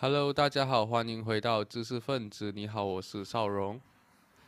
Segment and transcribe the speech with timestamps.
[0.00, 2.52] Hello，大家好，欢迎回到知识分子。
[2.52, 3.80] 你好，我是邵荣。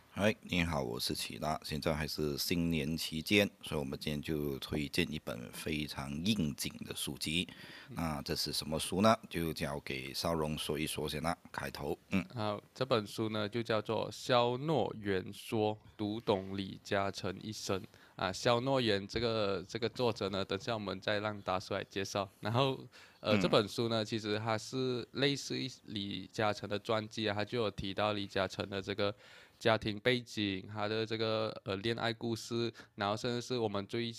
[0.08, 1.60] 嗨，你好，我是齐拉。
[1.64, 7.48] 现在还是新年期间，所以我们今天就推荐一本非常应景的书籍。
[7.88, 9.18] 那这是什么书呢？
[9.28, 11.36] 就交给邵荣说一说先啦。
[11.50, 17.80] 开头，嗯，好，这本书呢就叫做《肖诺言说：读懂李嘉诚一生》
[18.14, 18.32] 啊。
[18.32, 22.30] 肖诺言这个这个作者呢，等下我们再让大叔来介绍。
[22.38, 22.78] 然后。
[23.20, 29.14] 呃，这本书呢，其实它是类似于李嘉诚的传记啊，它就有提到李嘉诚的这个
[29.58, 34.10] 家庭背景，他的这个呃恋爱故事，然后甚至是我们最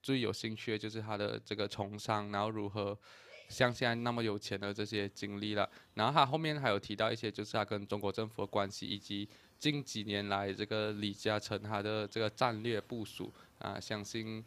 [0.00, 2.96] 最有兴趣的就是他的这个从商，然后如何
[3.48, 5.68] 像现在那么有钱的这些经历了。
[5.94, 14.44] 然后他后面还有提到一些，就是他跟中国政府的关系，以及近几年来这个李嘉诚他的这个战略部署啊，相信。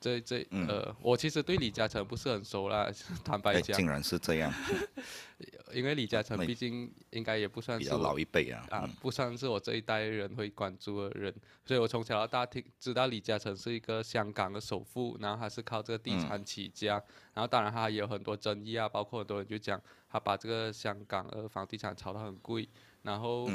[0.00, 2.90] 这这呃，我其实对李嘉诚不是很熟啦，
[3.24, 3.76] 坦白讲。
[3.76, 4.52] 竟然是这样。
[5.74, 17.02] 因为李嘉诚毕竟应该也不算是老一辈啊，啊，不算是我这一代人会关注的人，所以我从小到大听知道李嘉诚是一个香港的首富，然后他是靠这个地产起家，
[17.34, 22.66] 然后当然他也有很多争议啊，包括很多人就讲他把这个香港的房地产炒得很贵，
[23.02, 23.46] 然后，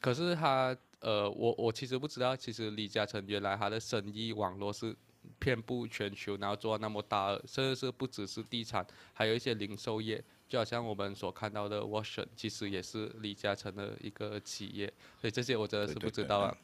[0.00, 4.96] 可是他呃，我我其实不知道，其实李嘉诚原来他的生意网络是。
[5.38, 16.56] 遍布全球，然后做那么大，甚至是不只是地产，还有一些零售业，就好像我们所看到的 Watson，其实也是李嘉诚的一个企业，所以这些我真的是不知道啊。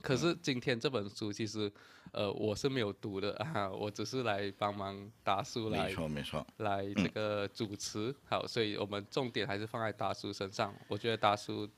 [0.00, 1.70] 可是今天这本书其实，
[2.12, 10.72] 呃，我是没有读的啊， 我只是来帮忙达叔来，没错没错，来这个主持，好，所以我们重点还是放在达叔身上。
[10.86, 11.68] 我觉得达叔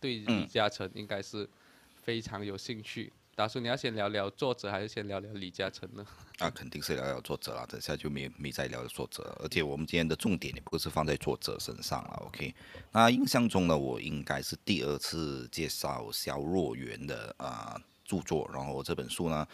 [0.00, 1.48] 对李嘉诚应该是
[1.94, 3.12] 非常有兴趣。
[3.40, 6.04] 大叔，你要先聊聊作者，还是先聊聊李嘉诚呢？
[6.40, 9.34] 啊，肯定是聊聊作者啦，等下就没没再聊作者。
[9.42, 12.54] 而且我们今天的重点也不是放在作者身上了，OK？
[12.92, 19.48] 那印象中呢，我应该是第二次介绍肖若元的啊著作，然后这本书呢，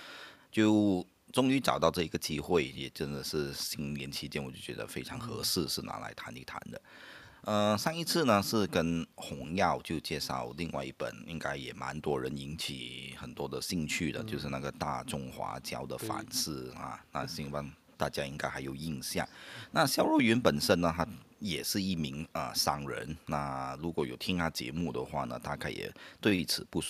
[0.50, 6.82] 就终于找到这一个机会，也真的是新年期间，我就觉得非常合适，是拿来谈一谈的。
[7.46, 17.00] 呃，上一次呢是跟洪耀就介绍另外一本，应该也蛮多人引起很多的兴趣的，就是那个大中华教的反思啊。
[17.12, 19.24] 那希望大家应该还有印象。
[19.70, 21.06] 那肖若云本身呢，他
[21.38, 23.16] 也是一名啊商人。
[23.26, 25.88] 那如果有听他节目的话呢，大概也
[26.20, 26.82] 对此不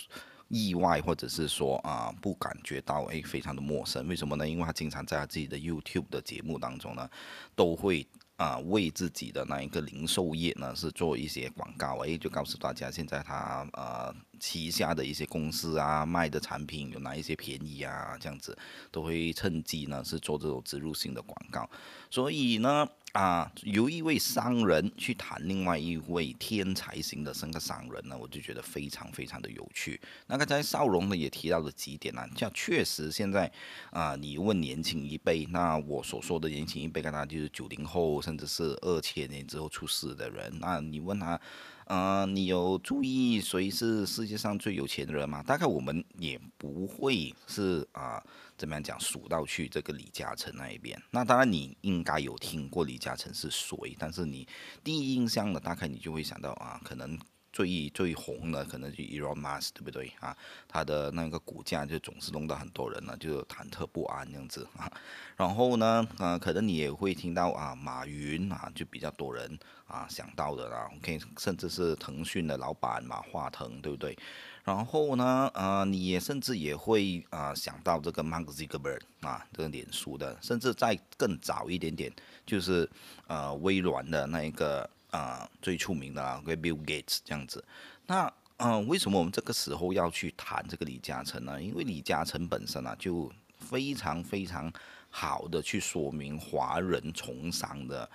[0.49, 4.09] 意外，或者是说啊不感觉到诶非常的陌生。
[4.09, 4.49] 为什么呢？
[4.49, 7.07] 因为他经常在他自己的 YouTube 的节目当中呢，
[7.55, 8.09] 都会。
[8.37, 18.57] 啊，为自己的那一个零售业呢，是做一些广告，哎，就告诉大家现在他呃旗下的一些公司啊，卖的产品有哪一些便宜啊，这样子
[18.91, 21.69] 都会趁机呢是做这种植入性的广告，
[22.11, 22.87] 所以呢。
[23.17, 29.99] 啊，由一位商人去谈另外一位天才型的生个商人呢，我就觉得非常非常的有趣。
[30.27, 33.51] 那刚才邵荣呢也提到了几点呢，像确实现在
[33.91, 41.41] 啊，你问年轻一辈，那我所说的年轻一辈，跟他就是九零后，甚至是二千年之后出世的人，那你问他。
[41.87, 45.43] 呃，你有注意谁是世界上最有钱的人吗？
[45.43, 48.23] 大概我们也不会是啊，
[48.57, 51.01] 怎么样讲数到去这个李嘉诚那一边。
[51.11, 54.49] 那当然你应该有听过李嘉诚是谁，但是你
[54.83, 57.19] 第一印象的，大概你就会想到啊，可能。
[57.57, 60.37] 最最红的可能就 Elon Musk，对不对啊？
[60.69, 64.93] 他的那个股价就总是弄到很多人呢，就忐忑不安这样子啊。
[65.39, 70.91] 然后呢，呃，可能你也会听到啊，马云啊，就比较多人啊想到的啦。
[70.99, 74.15] OK，甚至是腾讯的老板马化腾，对不对？
[74.63, 82.13] 然后呢，呃，你也甚至也会啊想到这个 Mark Zuckerberg 啊，这个脸书的，甚至再更早一点点，
[82.45, 82.87] 就是
[83.29, 84.91] 呃微软的那一个。
[85.17, 87.65] 啊，最出名的啊，Bill Gates 这样子。
[88.07, 91.63] 那嗯，为什么我们这个时候要去谈这个李嘉诚呢？
[91.63, 94.71] 因为李嘉诚本身啊，就非常非常
[95.09, 98.09] 好的去说明华人从商的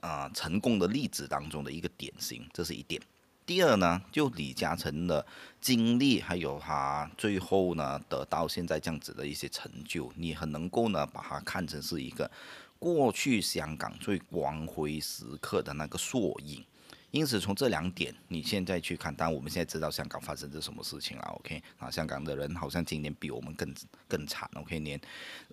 [0.00, 3.00] 啊成功的例子当中的一个典型，这是一点。
[3.46, 5.24] 第二呢，就李嘉诚的
[5.60, 12.30] 经历，还有他最后呢得到现在这样子的一些成就，你很能够呢把它看成是一个。
[12.78, 16.64] 过去香港最光辉时刻的那个缩影，
[17.10, 21.62] 因此从这两点，你现在去看，当然我们现在知道香港发生这什么事情了，OK？
[21.78, 23.74] 啊，香港的人好像今年比我们更
[24.06, 24.78] 更惨，OK？
[24.78, 25.00] 连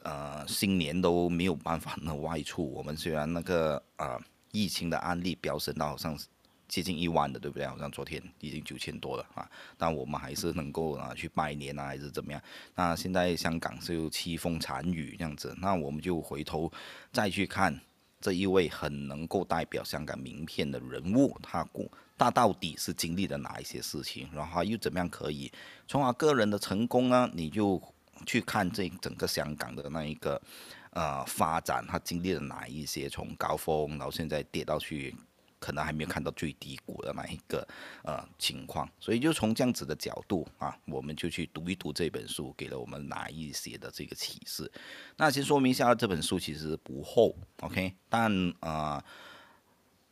[0.03, 2.63] 呃新年都没有办法呢外出。
[2.71, 4.19] 我们虽然那个呃
[4.51, 6.17] 疫情的案例飙升到好像。
[6.67, 7.67] 接近一万的，对不对？
[7.67, 9.47] 好像昨天已经九千多了啊！
[9.77, 12.41] 但我们还是能够啊去拜年啊，还是怎么样？
[12.73, 16.71] 那现在香港是有凄风惨雨这样子，那我们就回头
[17.11, 17.79] 再去看
[18.19, 21.85] 这一位很能够代表香港名片的人物，他过
[22.17, 25.51] 他到底是经历了哪一些事情，然后又怎么样可以
[25.87, 27.29] 从他个人的成功呢？
[27.33, 27.79] 你就
[28.25, 30.41] 去看这整个香港的那一个
[30.89, 35.15] 呃发展，他经历了哪一些从高峰，然后现在跌到去。
[35.59, 37.67] 可能还没有看到最低谷的那一个
[38.03, 44.71] 呃情况，所以就从这样子的角度啊，我们就去读一读这本书，给了我们哪一些的这个启示。
[45.17, 49.03] 那先说明一下，这本书其实不厚，OK，但呃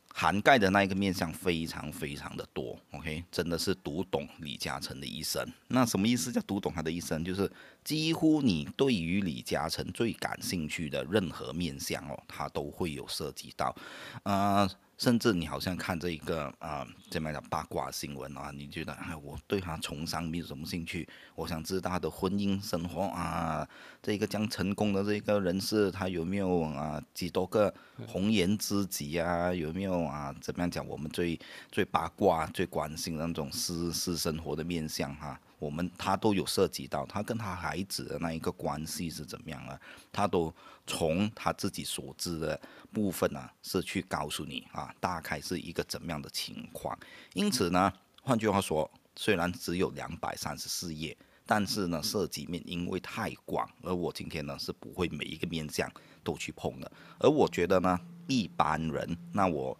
[0.08, 5.46] 涵盖的那一个面向非常非常的多，OK，真的是读懂李嘉诚的一生。
[5.68, 7.24] 那什么意思叫读懂他的一生？
[7.24, 7.50] 就是
[7.84, 13.76] 几乎你对于李嘉诚最感兴趣的任何面向哦，他都会有涉及到，
[14.24, 14.68] 呃。
[14.96, 18.52] 甚至你好像看这一个啊，怎么讲八卦新闻啊？
[18.54, 23.68] 你觉得哎，我对他从商没有什么兴趣，我想知道他的婚姻生活啊，
[24.00, 27.74] 这个将成功的这个人士，他有没有啊几多个
[28.06, 29.52] 红颜知己啊？
[29.52, 30.34] 有没有啊？
[30.40, 30.86] 怎么样讲？
[30.86, 31.38] 我们最
[31.72, 35.38] 最八卦、最关心的那种私私生活的面相哈？
[35.64, 39.80] 我们他都有涉及到，他跟他孩子的那一个关系是怎么样啊？
[40.12, 40.54] 他都
[40.86, 42.60] 从他自己所知的
[42.92, 46.98] 部分呢，是去告诉你啊，大概是一个怎么样的情况。
[47.32, 47.90] 因此呢，
[48.22, 51.16] 换句话说，虽然只有两百三十四页，
[51.46, 55.90] 但是呢，涉及面因为太广，而我今天呢是不会每一个面向
[56.22, 56.92] 都去碰的。
[57.18, 59.74] 而我觉得呢，一般人，那我。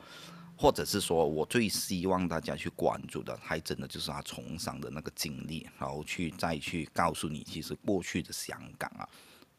[0.64, 9.06] 或者是说，我最希望大家去关注的，还真的就是他从商的那个经历，然后去再去告诉你，其实过去的香港啊，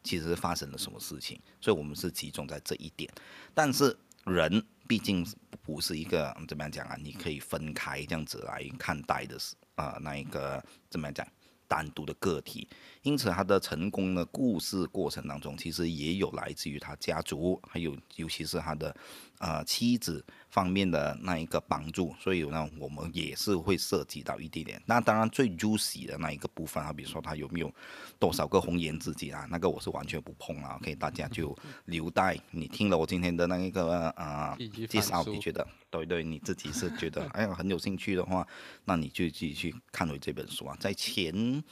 [0.02, 1.40] 其实发生了什么事情。
[1.60, 3.08] 所以我们是集中在这一点。
[3.54, 5.24] 但是人毕竟
[5.62, 6.96] 不是一个怎么样讲啊？
[7.00, 10.60] 你可以分开这样子来看待的，是啊，那一个
[10.90, 11.24] 怎么样讲？
[11.68, 12.68] 单独的个体，
[13.02, 18.96] 因此他的成功的故事过程当中，其实也有来自于他家族，还有尤其是他的
[19.40, 20.24] 呃妻子
[20.56, 24.82] 方面的那一个帮助，所以呢，我们也是会涉及到一点点。
[24.86, 27.70] 那当然最 juicy 的那一个部分啊，比如说他有没有
[28.18, 30.76] 多少个红颜知己啊，那个我是完全不碰啊。
[30.80, 31.54] OK，大家就
[31.84, 34.56] 留待你听了我今天的那一个呃
[34.88, 35.68] 介绍，你觉得？
[35.90, 38.46] 对对，你自己是觉得 哎呀很有兴趣的话，
[38.86, 40.74] 那你就继续看回这本书啊。
[40.80, 41.62] 在前，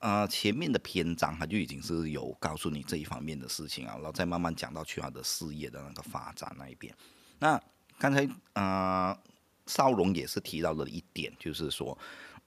[0.00, 6.94] 呃前面的篇章，他就已经是有告诉你这一方面的事情啊，然后再慢慢讲到去他的事业的那个发展那一边。
[7.38, 7.58] 那
[7.98, 9.18] 刚才呃
[9.66, 11.96] 邵荣也是提到了一点，就是说，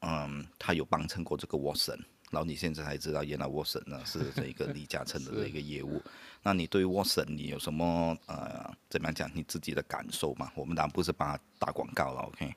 [0.02, 1.98] 嗯，他有帮衬过这个沃森。
[2.32, 6.00] 然后你现在才知道，原来沃森呢是这个李嘉诚的 这个业务。
[6.44, 10.52] 那你对沃森你有什么呃怎么样讲你自己的感受吗？
[10.54, 12.54] 我们当然不是帮他打广告了，OK？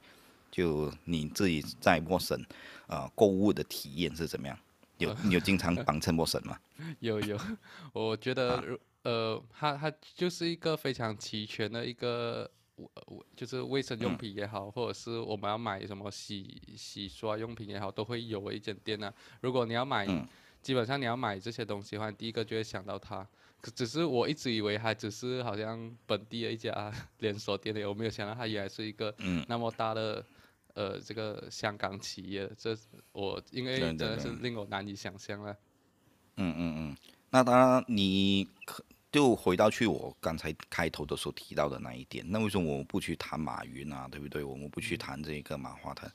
[0.50, 2.38] 就你自己在沃森
[2.86, 4.58] 啊购物的体验是怎么样？
[4.98, 6.58] 有 你有经常帮衬沃森吗？
[7.00, 7.40] 有 有，
[7.94, 12.50] 我觉得呃，他他就是一个非常齐全的一个。
[13.06, 19.12] 我就是卫生用品也好，或者是我们要买什么洗洗刷用品也好，都会有一间店呢。
[19.40, 20.06] 如果你要买，
[20.60, 23.26] 基本上你要买这些东西的话，第一个就会想到它。
[23.60, 29.14] 可只是我一直以为它只是好像本地的一家 连锁店的，我没有想到它原来是一个
[29.46, 30.24] 那么大的
[30.74, 32.50] 呃这个香港企业。
[32.56, 32.76] 这
[33.12, 35.52] 我因为真的是令我难以想象了。
[36.36, 36.96] 嗯嗯嗯，
[37.30, 38.84] 那当然你可。
[39.12, 44.42] 就回到去我刚才开头的时候提到的那一点，那为什么我们不去谈马云啊，对不对？
[44.42, 46.10] 我们不去谈这个马化腾，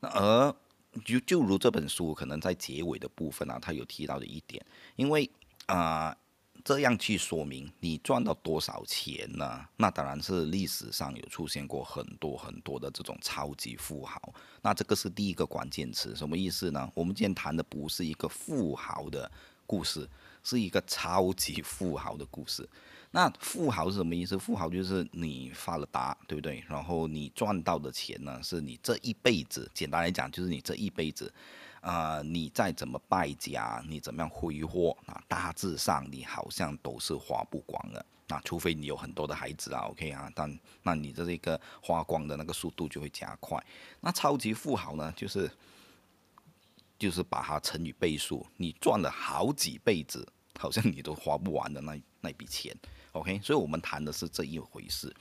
[0.00, 0.56] 那而
[1.04, 4.64] 就就如这本书可能在结尾的部分啊，他有提到的一点，
[4.96, 5.30] 因为
[5.66, 6.16] 啊
[6.64, 9.68] 这样去说明你赚到多少钱呢？
[9.76, 16.90] 那当然是历史上有出现过很多很多的这种超级富豪，那这个是第一个关键词，什么意思呢？
[16.94, 19.30] 我们今天谈的不是一个富豪的
[19.66, 20.08] 故事。
[20.48, 22.66] 是一个超级富豪的故事。
[23.12, 24.38] 那富豪是什么意思？
[24.38, 26.64] 富豪就是你发了达，对不对？
[26.66, 31.30] 然后你赚到的钱呢，是你这一辈子，简单来讲，就是你这一辈子，
[31.82, 38.04] 啊，你再怎么败家，你怎么样挥霍，啊，大致上你好像都是花不光的。
[38.26, 43.62] 那除非你有很多的孩子啊，OK 啊，但那你的这个花光的那个速度就会加快。
[44.00, 45.50] 那超级富豪呢，就是。
[46.98, 50.26] 就是把它乘以倍数，你赚了好几辈子，
[50.58, 52.76] 好像你都花不完的那那笔钱
[53.12, 53.40] ，OK？
[53.42, 55.14] 所以我们谈的是这一回事。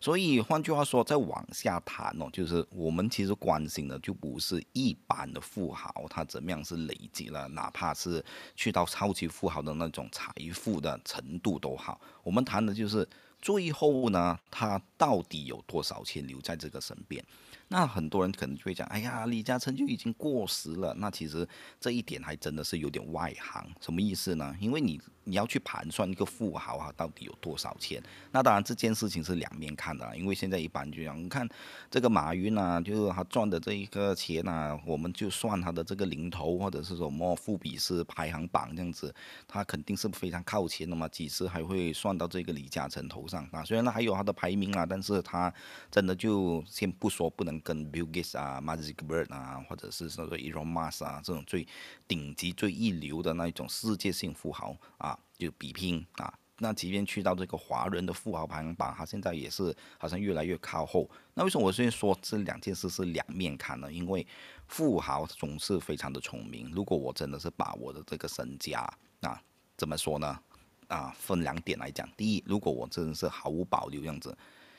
[0.00, 8.24] 所以换句话说，再往下谈哦，就是我们其实关心的就不是一般的富豪他怎么样是累积了，哪怕是
[8.54, 13.06] 去到超级富豪的那种财富的程度都好，我们谈的就是
[13.42, 17.22] 最后呢，他到底有多少钱留在这个身边？
[17.68, 20.94] 那很多人可能就会讲，哎呀，李嘉诚就已经过时了。
[20.94, 21.48] 那其实
[21.80, 24.54] 这一点还真的是有点外行，什么意思呢？
[24.60, 28.00] 因为你你要去盘算一个富豪啊到底有多少钱。
[28.30, 31.48] 那当然这件事情是两面看的，因为现在一般就讲，你看
[31.90, 39.12] 这个马云啊，就是他赚的这一个钱啊，我们就算他的这个零头或者是什么富比士排行榜这样子，
[39.48, 43.64] 他肯定是非常靠前的嘛，几时还会算到这个李嘉诚头上啊？
[43.64, 45.52] 虽然他还有他的排名啊，但是他
[45.90, 47.54] 真的就先不说不能。
[47.64, 51.66] 跟 Bill Gates 啊、m a g i c b i r d 啊，或者是说 Elon Musk 啊这种最
[52.06, 56.32] 顶级、最一流的那一种世界性富豪啊，就比拼啊。
[56.58, 61.10] 那即便去到这个华人的富豪排行榜，他现在也是好像越来越靠后。
[61.34, 63.92] 那为什么我先说这两件事是两面看呢？
[63.92, 64.24] 因为
[64.68, 66.70] 富豪总是非常的聪明。
[66.70, 68.80] 如果我真的是把我的这个身家
[69.20, 69.42] 啊，
[69.76, 70.38] 怎么说呢？
[70.86, 72.08] 啊，分两点来讲。
[72.16, 74.36] 第一，如果我真的是毫无保留这样子。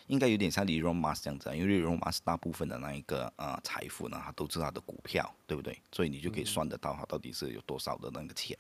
[0.08, 5.76] 应该有点像李荣马斯这样子，因为李荣马斯大部分的那一个呃财富呢，他都是他的股票，对不对？
[5.92, 8.56] 所以你就可以算得到他到底是有多少的那个钱。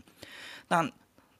[0.67, 0.91] 但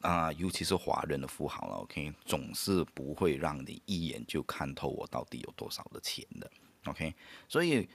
[0.06, 6.50] 啊，尤其是华人的富豪了，OK，总是不会让你一眼就看透我到底有多少的钱的
[6.86, 7.14] ，OK，
[7.48, 7.88] 所以。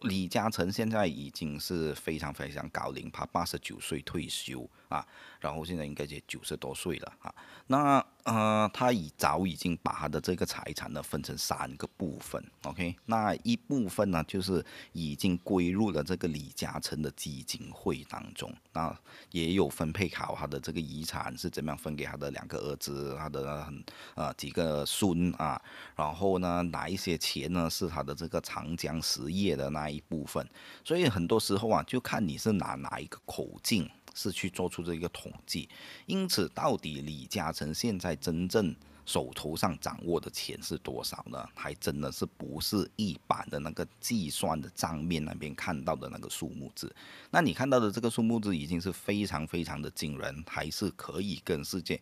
[0.00, 5.06] 李嘉诚现在已经是非常非常高龄，他八十九岁退休啊，
[5.40, 7.34] 然后现在应该也九十多岁了啊。
[7.66, 18.94] 那呃，他已早已经把他的这个财产呢分成三个部分，OK，那一部分呢就是已经归入了这个李嘉诚的基金会当中，那
[19.32, 25.60] 也有分配好他的这个遗产是怎么样分给他的两个儿子，他的很呃几个孙啊，
[25.96, 29.48] 然后呢哪一些钱呢是他的这个长江实业。
[29.58, 30.46] 的那一部分，
[30.84, 35.68] 所以很多时候啊，就看你是拿哪一个口径是去做出这一个统计。
[36.06, 38.74] 因此，到底李嘉诚现在真正
[39.08, 41.48] 手头上掌握的钱是多少呢？
[41.54, 46.94] 还真的是不是一般的那个计算的账面那边看到的那个数目字。
[47.30, 51.98] 那你看到的这个数目字已经是非常非常的惊人，还是可以跟世界。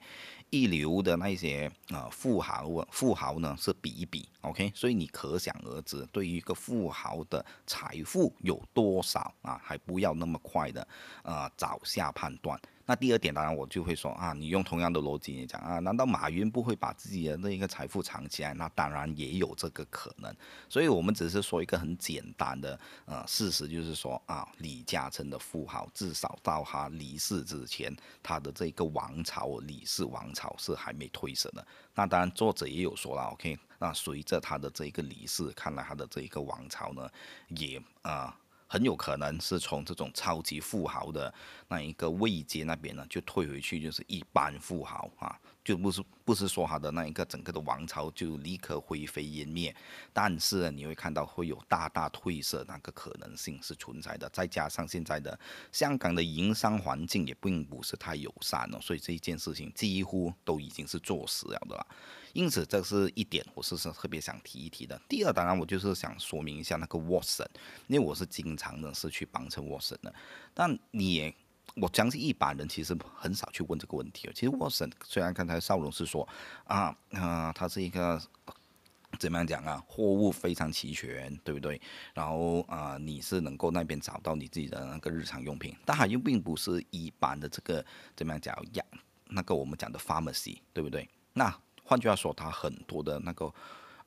[0.51, 10.87] 一流的那些啊富豪啊富豪呢是比一比，OK，所以你可想而知，对于一个富豪的财富有多少啊，还不要那么快的
[11.23, 12.61] 啊早下判断。
[12.89, 18.55] 那第二点，当然我就会说啊，你用同样的逻辑来讲啊，难道马云不会把自己的那一个财富藏起来？
[18.55, 20.33] 那当然也有这个可能。
[20.69, 31.67] 所以我们只是说一个很简单的呃事实，就是说啊，李嘉诚的富豪至少到他离世之前，他的这个王朝李氏王朝是还没退色的。
[31.93, 37.11] 那当然作者也有说了，OK，那随着他的这个离世，看来他的这一个王朝呢，
[37.49, 38.39] 也啊。
[38.67, 41.33] 很有可能是从这种超级富豪的
[41.69, 45.39] 那一个位阶那边呢，就退回去，就是一般富豪啊。
[45.65, 49.75] 就不是不是说他的那一个整个的王朝就立刻灰飞烟灭，
[50.13, 54.29] 但是你会看到会有大大褪色那个可能性是存在的。
[54.29, 55.37] 再加上现在的
[55.73, 61.87] 香港的营商环境也并不是太友善了，所以这一件事情几乎都已经是坐实了的了。
[62.37, 65.01] 因此这是一点，我是是特别想提一提的。
[65.09, 67.49] 第二，当然我就是想说明一下那个沃森，
[67.87, 70.15] 因为我是经常的是去帮衬沃森的，
[70.55, 71.35] 但你。
[71.75, 74.31] 我相信一般人其实很少去问这个问题。
[74.33, 76.27] 其实沃森虽然刚才邵荣是说
[76.65, 78.19] 啊啊，他是一个
[79.19, 81.79] 怎么样讲啊，货物非常齐全，对不对？
[82.15, 88.85] 然后啊，你是能够那边找到你自己的那个日常用品，但它又并不是一般的这个怎么样讲呀？
[89.27, 91.07] 那个我们讲的 pharmacy，对不对？
[91.35, 91.55] 那
[91.87, 93.53] 换句话说，它很多的那个。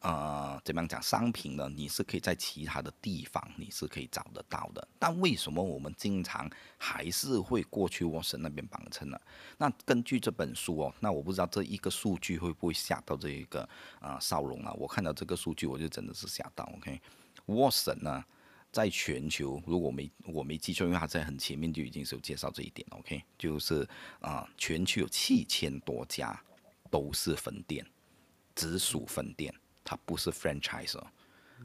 [0.01, 1.01] 呃，怎么样讲？
[1.01, 1.69] 商品呢？
[1.75, 4.87] 你是可以在其他的地方，你是可以找得到的。
[4.97, 9.19] 但为什么我们经常还是会过去沃森那边帮衬呢？
[9.57, 13.67] 那根据这本书哦，那我不知道这一个数据会不会吓到这一个
[13.99, 14.71] 啊少龙啊？
[14.77, 16.63] 我看到这个数据，我就真的是吓到。
[16.77, 17.01] OK，
[17.47, 18.23] 沃森呢，
[18.71, 22.87] 在全球，如果没我没记错，因为他在很前面就已经是有介绍这一点。
[22.91, 23.85] OK，就是
[24.21, 26.41] 啊，全球有七千多家
[26.89, 27.85] 都是分店，
[28.55, 29.53] 直属分店。
[29.83, 31.01] 它不是 franchise，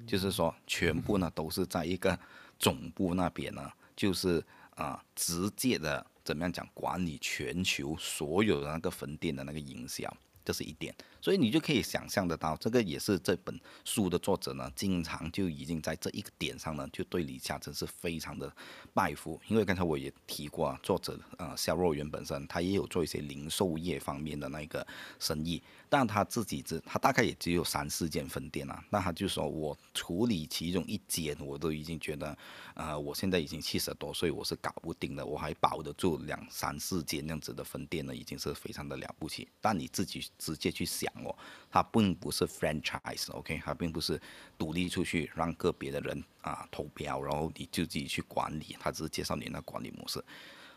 [0.06, 2.18] 就是说全部呢都是在一个
[2.58, 4.42] 总部那边呢，就是
[4.76, 10.10] 啊直接的怎么样讲管理全球所有的那个分店的那个营销。
[10.44, 18.54] 这是一点，所以你就可以想象得到，这个也是这本书的作者呢，经常就已经在这一个点上呢，就对李嘉诚是非常的
[18.92, 19.40] 拜服。
[19.48, 24.86] 因为刚才我也提过啊，作者呃肖若元本身他也有做一些零售业方面的那个
[25.18, 32.36] 生意，但他自己只他大概也只有三四间分店啊，那他就说我处理其中一间，我都已经觉得，
[32.74, 39.48] 呃，我现在已经七十多岁，我是搞不定的，我还保得住两三四间这样子的分店呢，已经是非常的了不起。
[39.62, 40.22] 但你自己。
[40.38, 41.36] 直接去想哦，
[41.70, 44.20] 它并不是 franchise，OK，它并不是
[44.58, 50.24] 独立出去让个别的人啊投标，然后你就自己去管理，它只是介绍你那管理模式，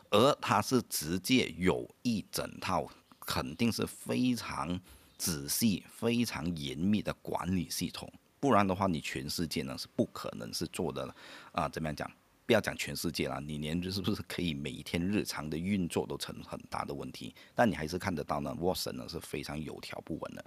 [0.10, 2.90] 而它是直接有一整套，
[3.22, 4.80] 肯定是非常
[5.18, 11.14] 仔细、非常严密的管理系统，不然的话，你全世界呢是不可能是做的
[11.52, 12.10] 啊，怎么样讲？
[12.48, 17.36] 不要讲全世界了，你连是不是可以每一天日常的运作都成很大的问题？
[17.54, 20.46] 但你还是看得到呢，Watson 呢是非常有条不紊的，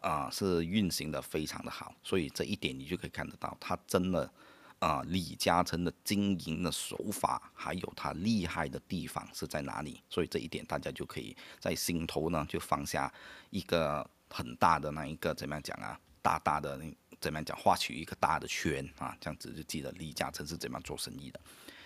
[0.00, 4.30] 啊，是运行的非常的好，所以这一点你就可以看得到，他真的
[4.78, 10.02] 啊，李嘉诚的经营的手法还有他厉害的地方是在哪里？
[10.10, 13.10] 所以这一点大家就可以在心头呢就放下
[13.48, 16.94] 一个很大的那一个怎么样讲啊，大大的那。
[17.20, 17.56] 怎么样讲？
[17.56, 21.40] 画取一个大的圈啊，这样子就记得李嘉诚是怎么样做生意的。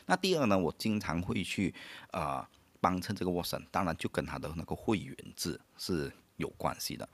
[0.06, 1.72] 那第二呢，我经常会去
[2.10, 2.46] 呃
[2.80, 7.08] 帮衬这个沃森，当然就跟他的那个会员制是有关系的。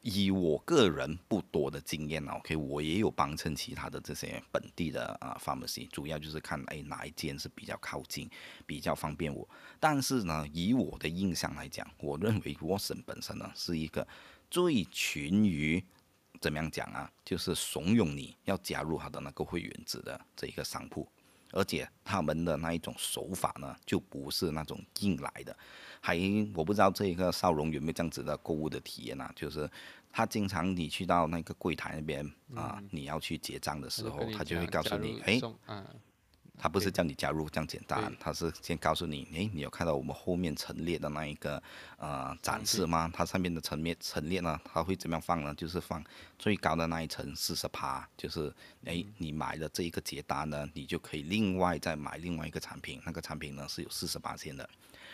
[0.00, 8.28] 以我个人不多的经验呢，OK，我也有帮衬其他的这些本地的啊 pharmacy，主要就是看哎哪一间是比较靠近，
[8.66, 9.48] 比较方便我。
[9.78, 14.08] 但是呢，以我的印象来讲，我认为沃森本身呢是一个
[14.50, 15.84] 最群于。
[16.42, 17.10] 怎么样讲啊？
[17.24, 21.08] 就是怂恿你要加入他的那个会员制的这一个商铺，
[21.52, 25.56] 而且他们的那一种手法呢，就不是那种硬来的。
[26.00, 26.18] 还
[26.54, 29.32] 我不知道这一个少荣有没有这样子的购物的体验啊？
[29.36, 29.70] 就是
[30.10, 35.40] 他经常你去到那个柜台那边啊，你要去结账的时候，他就会告诉你，哎。
[36.62, 41.60] 他不是叫你加入这样简单，他是先告诉你，诶，你有看到我们后面陈列的那一个
[41.96, 43.10] 呃展示吗？
[43.12, 45.52] 它上面的陈列陈列呢，它会怎么样放呢？
[45.56, 46.00] 就是放
[46.38, 48.54] 最高的那一层四十趴，就是
[48.84, 54.70] 诶，你买了这一个捷达呢，你就可以另外再买另外一个产品，那个产品呢是有四十八千的，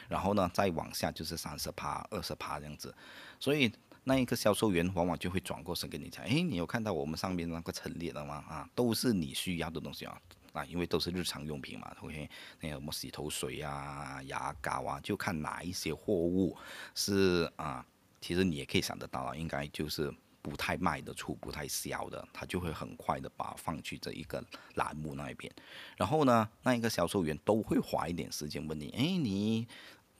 [0.07, 2.95] 然后呢再往下就是三十趴、二十趴这样子，
[3.41, 3.73] 所以
[4.05, 8.45] 那一个销售员往往就会转过身跟你讲，诶，你有看到我们上面那个陈列了吗？
[8.47, 10.21] 啊，都是你需要的东西啊。
[10.53, 12.29] 啊，因为都是日常用品嘛，OK，
[12.61, 16.57] 那个什么洗头水啊、牙膏啊，就看哪一些货物
[16.95, 17.85] 是啊，
[18.21, 24.43] 其实你也可以想得到啊，应该就是不太卖得出、不太销的，他就会很快的把放去这一个
[24.75, 25.53] 栏目那一边。
[25.97, 29.69] 然后呢，那一个销售员都会花一点时间问你，哎，你。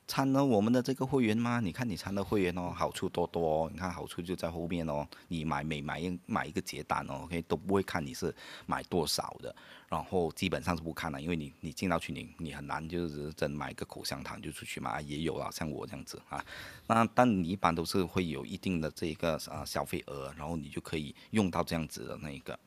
[0.09, 1.61] 参了我们的这个会员吗？
[1.61, 3.71] 你看你参了会员哦，好处多多哦。
[3.71, 5.07] 你看好处就在后面哦。
[5.29, 9.55] 你买每买一买一个结单哦，OK 都不会看你是买多少的，
[9.87, 16.43] 然后基本上是不看的，因为你你进到群里，你很难就是真买个口香糖就出去嘛，也有啊，像我这样子啊。
[16.87, 22.59] 那但你一般都是会有一定的这个啊消费额，然后你就可以用到这样子的那一个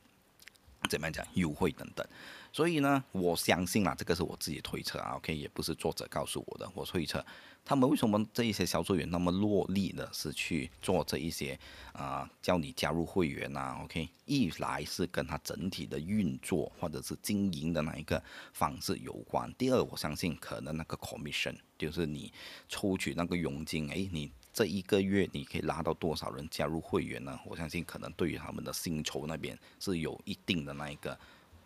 [0.88, 2.06] 怎么样讲优惠等等。
[2.52, 7.24] 所以呢，我相信啊，这个是我自己推测啊，OK，也不是作者告诉我的，我推测
[7.64, 11.58] 他们为什么这一些销售员那么落力的是去做这一些
[11.94, 22.30] 啊，叫你加入会员呐，OK，一来是跟他整体的运作或者是经营的那一个方式有关，第二，我相信可能那个 commission 就是你
[22.68, 27.40] 抽取那个佣金，哎，你这一个月你可以拉到多少人加入会员呢？
[27.46, 31.18] 我相信可能对于他们的薪酬那边是有一定的那一个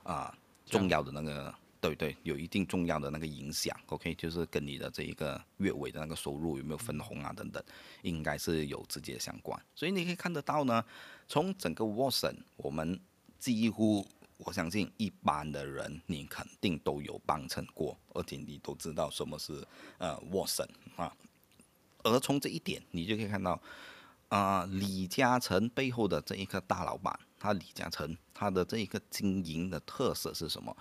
[0.05, 0.33] 啊。
[0.67, 7.63] 重要的那个，对对，有一定重要的那个影响，OK，就是跟你的这一个月尾的那个收入有没有分红啊等等，
[8.03, 9.61] 应该是有直接相关。
[9.75, 10.85] 所以你可以看得到呢，
[11.29, 13.01] 从整个 Watson，我们
[13.39, 14.07] 几乎
[14.39, 19.65] 我相信一般的人你肯定都有帮衬过，而且你都知道什么是
[19.99, 21.15] 呃 Watson 啊。
[22.03, 23.61] 而从这一点，你就可以看到
[24.29, 27.19] 啊，李嘉诚背后的这一个大老板。
[27.39, 30.77] 他李嘉诚，他的这一个经营的特色是什么？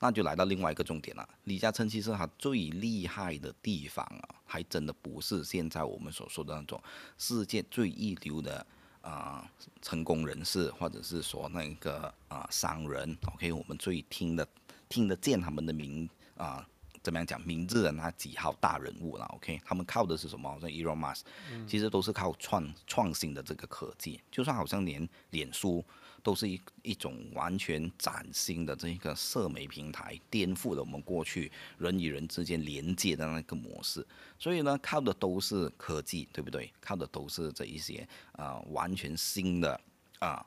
[0.00, 1.26] 那就来到另外一个重点了。
[1.44, 6.82] 李嘉诚其实他最厉害的地方啊，还真的不是现在我们所说的那种
[7.16, 8.66] 世界最一流的
[9.00, 13.16] 啊成功人士，或者是说那个啊商人。
[13.34, 14.46] OK，我们最听的
[14.88, 16.68] 听得见他们的名啊。
[17.04, 20.58] 怎么样讲名字的那几号大人物了？OK，他们靠的是什么？
[20.58, 21.20] 像 Elon Musk，
[21.68, 24.18] 其实都是靠创创新的这个科技。
[24.30, 25.84] 就算好像连脸书
[26.22, 34.04] 都是一一种完全崭新的这个社媒平台，颠覆了我们过去人与人之间连接的那个模式。
[34.38, 36.72] 所以呢，靠的都是科技，对不对？
[36.80, 39.78] 靠的都是这一些啊完全新的
[40.20, 40.42] 啊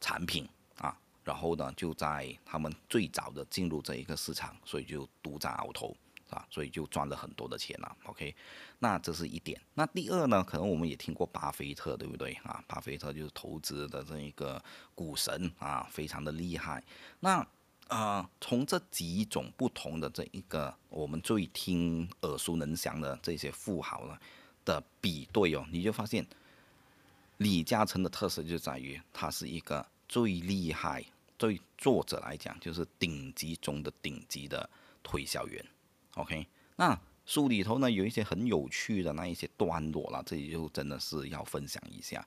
[0.00, 0.48] 产品。
[1.28, 5.94] 然后呢，就在他们最早的进入这一个市场，所以就独占鳌头，
[6.30, 7.96] 啊，所以就赚了很多的钱了。
[8.04, 8.34] OK，
[8.78, 9.60] 那这是一点。
[9.74, 12.64] 那第二呢，可能我们也听过巴菲特，对不对啊？
[12.66, 14.58] 巴菲特就是投资的这一个
[14.94, 16.82] 股神啊，非常的厉害。
[17.20, 17.46] 那
[17.88, 24.18] 呃，从这几种不同的这一个我们最听耳熟能详的这些富豪呢
[24.64, 26.26] 的比对哦，你就发现。
[27.36, 31.04] 李嘉诚的特色就在于他是一个最厉害，
[31.38, 34.68] 对作者来讲就是顶级中的顶级的
[35.02, 35.64] 推销员。
[36.16, 36.46] OK，
[36.76, 42.26] 那书里头呢有一些很有趣的那一些段落了，这里就真的是要分享一下。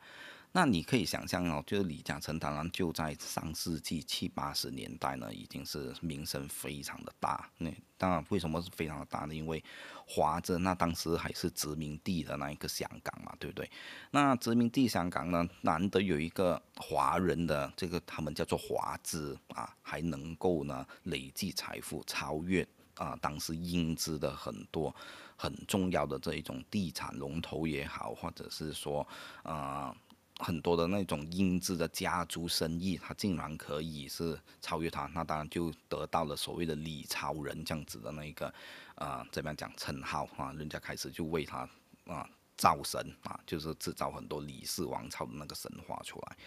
[0.53, 7.49] 那你可以想象哦，就是李嘉诚，当然就在上世纪七八十年代呢，已经是名声非常的大。
[7.57, 9.33] 那当然，为什么是非常的大呢？
[9.33, 9.63] 因为
[10.05, 13.71] 华着那当时还是殖民地的那一个香港嘛，对不对？
[14.11, 24.93] 那殖民地香港呢，难得有一个华人的这个他们叫做华资啊，还能够呢累计财富超越啊当时英资的很多
[25.37, 29.07] 很重要的这一种地产龙头也好，或者是说
[29.43, 29.95] 啊。
[30.41, 38.51] 很多的那种英姿的家族生意，他竟然可以是超越他，那当然就得到了所谓的李超人这样子的那一个，
[38.95, 40.51] 呃，怎么样讲称号啊？
[40.53, 41.69] 人家开始就为他
[42.07, 42.27] 啊
[42.57, 46.37] 造神啊，就是制造很多李氏王朝的那个神话出来。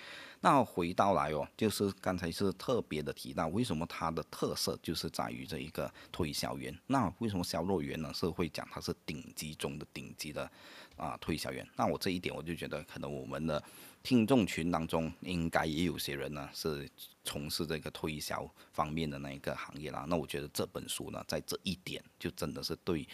[0.40, 6.78] 那回到来哦，就是刚才是特别的提到，为什么它的特色就是在于这一个推销员？
[6.86, 8.12] 那为什么销售员呢？
[8.12, 10.50] 是会讲他是顶级中的顶级的
[10.96, 11.66] 啊推销员？
[11.76, 13.62] 那我这一点我就觉得，可能我们的
[14.02, 16.88] 听众群当中应该也有些人呢是
[17.24, 20.04] 从事这个推销方面的那一个行业啦。
[20.08, 23.06] 那我觉得这本书呢，在这一点就真的是对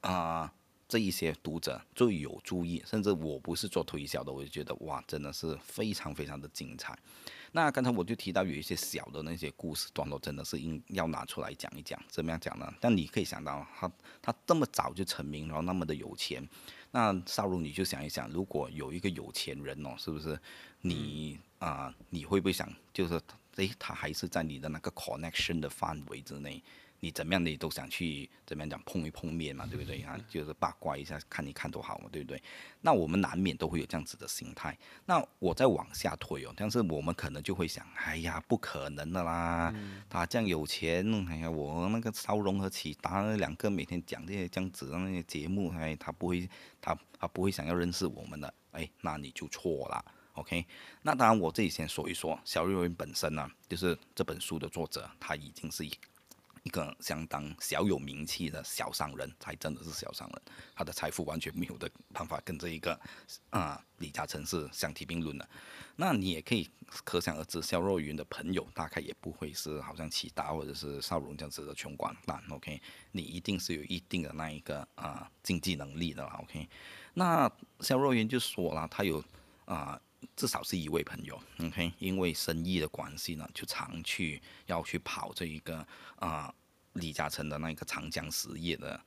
[0.00, 0.52] 啊。
[0.88, 6.96] 这一些读者最有注意，甚至我不是做推销的，我就觉得哇，真的是非常非常的精彩。
[7.52, 12.00] 那刚才我就提到有一些小的那些故事段落，真的是应要拿出来讲一讲。
[12.08, 12.72] 怎么样讲呢？
[12.80, 16.46] 但你可以想到，他他这么早就成名，然后那么的有钱，
[16.90, 20.38] 那少如你就想一想，如果有一个有钱人哦，是不是
[20.82, 21.92] 你啊？
[22.10, 23.20] 你会不会想，就是
[23.56, 26.62] 诶，他还是在你的那个 connection 的范围之内？
[27.06, 30.18] 你怎么样你都想去怎么样讲碰一碰面嘛，对不对啊？
[30.28, 32.42] 就是八卦一下，看一看多好嘛，对不对？
[32.80, 34.76] 那我们难免都会有这样子的心态。
[35.04, 39.72] 那我再往下推哦，但是我们可能就会想，哎呀，不可能的啦，
[40.08, 50.66] 他这样有钱，哎呀，我那个烧融和启达两个每天讲这些这样子的那些节目，哎，他不会，他他不会想要认识我们的，哎，那你就错了，OK？
[51.02, 55.84] 那当然，我这里先说一说小瑞文本身呢，就是这本书的作者，他已经是
[56.66, 56.68] 一。
[56.76, 60.42] 个相当小有名气的小商人，才真的是小商人，
[60.74, 63.00] 他的财富完全没有的办法跟这一个
[63.48, 65.48] 啊李嘉诚是相提并论的。
[65.94, 66.68] 那你也可以
[67.02, 72.42] 可想而知，肖若云的朋友大概也不会是好像启达或者是邵荣这样子的穷光蛋。
[72.50, 76.38] OK，你一定是有一定的那一个啊经济能力的啦。
[76.42, 76.68] OK，
[77.14, 77.50] 那
[77.80, 79.24] 肖若云就说了，他有
[79.64, 79.98] 啊。
[80.34, 86.52] 至少是一位朋友，OK，因为生意的关系呢，就常去要去跑这一个啊
[86.94, 89.00] 李嘉诚的那个长江实业的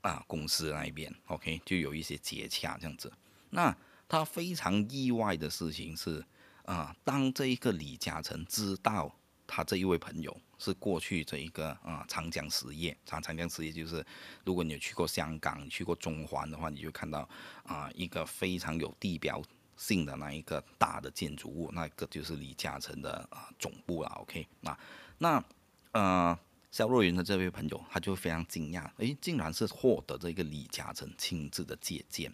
[0.00, 3.12] 啊公司那一边，OK，就有一些接洽这样子。
[3.50, 3.76] 那
[4.08, 6.24] 他非常意外的事情是
[6.64, 9.14] 啊，当这一个李嘉诚知道
[9.46, 14.04] 他这一位朋友是过去这一个啊长江实业，长长江实业就是
[14.44, 17.28] 如果你有去过香港、去过中环的话，你就看到
[17.64, 19.42] 啊一个非常有地标。
[19.76, 24.08] 性的那一个大的建筑物，那个就是李嘉诚的啊总部了。
[24.20, 24.78] OK，那
[25.18, 25.44] 那
[25.92, 26.38] 呃，
[26.70, 32.32] 肖若云的这位朋友，他就非常惊讶，诶，竟然是获得这个李嘉诚亲自的借鉴。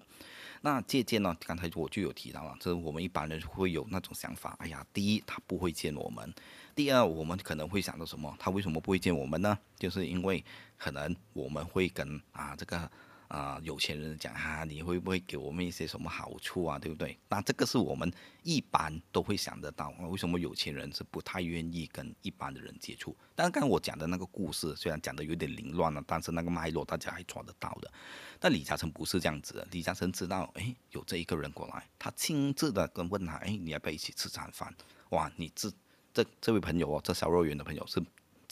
[0.62, 6.33] 那借鉴呢，刚才我就有提到了，就是我们一般人会有那种想法，哎呀，第一他不会见我们，
[6.74, 9.59] 第二我们可能会想到什么，他为什么不会见我们呢？
[9.78, 10.44] 就是因为
[10.78, 12.90] 可能我们会跟啊这个。
[13.33, 16.79] 啊，有钱人讲哈，你会不会给我们一些什么好处啊？
[16.79, 17.18] 对不对？
[17.31, 19.88] 那这个是我们一般都会想得到。
[20.11, 23.16] 为什么有钱人是不太愿意跟一般的人接触？
[23.35, 27.90] 但是刚刚我讲的那个故事，虽然讲的有点凌乱了，但是那个脉络大家还抓得到的。
[28.38, 34.71] 但李嘉诚不是这样子的，李嘉诚知道，哎，有这一个人过来，他亲自的跟问他，哎，你要不要一起吃餐饭？
[35.09, 35.73] 哇，你这
[36.12, 37.99] 这这位朋友哦，这小肉圆的朋友是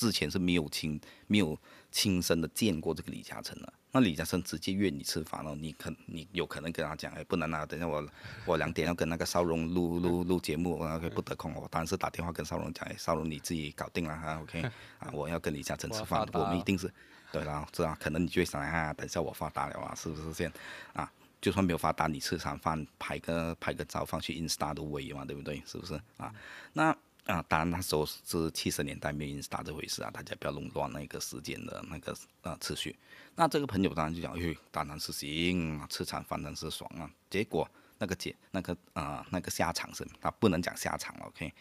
[0.01, 1.59] 之前是没有亲没有
[1.93, 3.71] 亲身的见过这个李嘉诚的。
[3.93, 8.03] 那李嘉诚直接约你吃饭了，你可你有可能跟他讲，哎，不能啊，等下我
[8.47, 14.63] 我两点要跟那个邵荣录录录节目，OK 不得空，我当然是打电话跟邵荣讲，哎，邵荣你自己搞定了哈，OK，
[15.01, 16.91] 啊，我要跟李嘉诚吃饭，我们一定是，
[17.31, 20.53] 对啦，这样可能你就会想啊，等下我发达了啊，是不是这样？
[20.95, 25.63] 啊，就算没有发达，你吃餐饭拍个拍个照放去 Insta 都可以嘛，对不对？
[25.67, 26.33] 是不是啊？
[26.73, 26.97] 那。
[27.31, 32.97] 啊，当然那时候是七十年代没有打这回事啊，大家不要垄断那个时间的那个啊次序。
[33.37, 37.11] 那这个朋友当然就讲，哎，当然是行，吃场反正是爽啊。
[37.31, 41.53] 结果那个结那个啊那个下场是，他不能讲下场了，OK。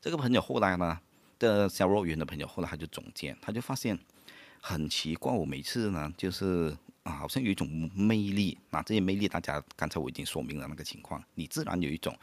[0.00, 0.98] 这个朋友后来呢
[1.38, 3.98] 的销售员的朋友后来他就总结，他就发现
[4.60, 12.16] 很奇怪，我每次呢就是啊，好像有一种魅力啊，这些魅力大家刚才我已经说明了那个情况，你自然有一种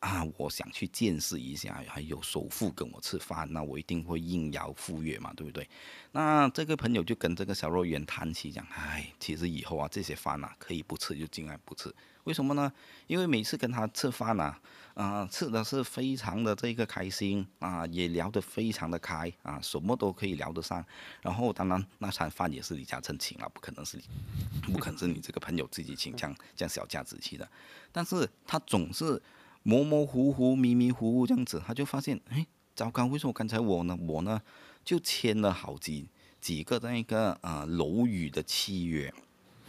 [0.00, 5.68] 啊，我想去见识一下，还有首富跟我吃饭，那我一定会应邀赴约嘛，对不对？
[6.12, 12.72] 那这个朋友就跟这个小若元谈起讲，哎，其实以后啊，这些饭啊可以不吃就尽量不吃，为什么呢？
[13.06, 14.60] 因为每次跟他吃饭啊。
[14.94, 20.84] 啊，吃的是非常的这个开心啊，也聊得非常的开啊，什么都可以聊得上。
[21.22, 27.48] 然后当然那餐饭也是李嘉诚请了，不可能是你，不可能是你这个朋友自己请，这样这样小家子气的。
[27.92, 29.22] 但是他总是
[29.62, 33.96] 模模糊糊、迷迷糊糊这样子，他就发现，哎，糟糕，为什么刚才我呢？
[34.06, 34.40] 我呢
[34.84, 36.08] 就签了好几
[36.40, 39.12] 几个那个呃楼宇的契约，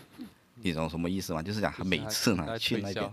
[0.62, 1.42] 你懂什么意思吗？
[1.42, 3.12] 就是讲他每次呢去那边。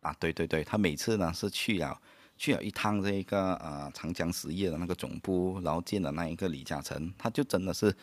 [0.00, 2.00] 啊，对对对，他每次呢是去了
[2.36, 7.94] 去了一趟这个呃长江实业的那个总部，然后见了那一个李嘉诚，他就真的是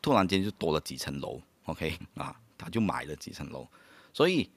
[0.00, 3.66] 突然间就多了几层楼，OK 啊，他就买了几层楼，
[4.12, 4.48] 所以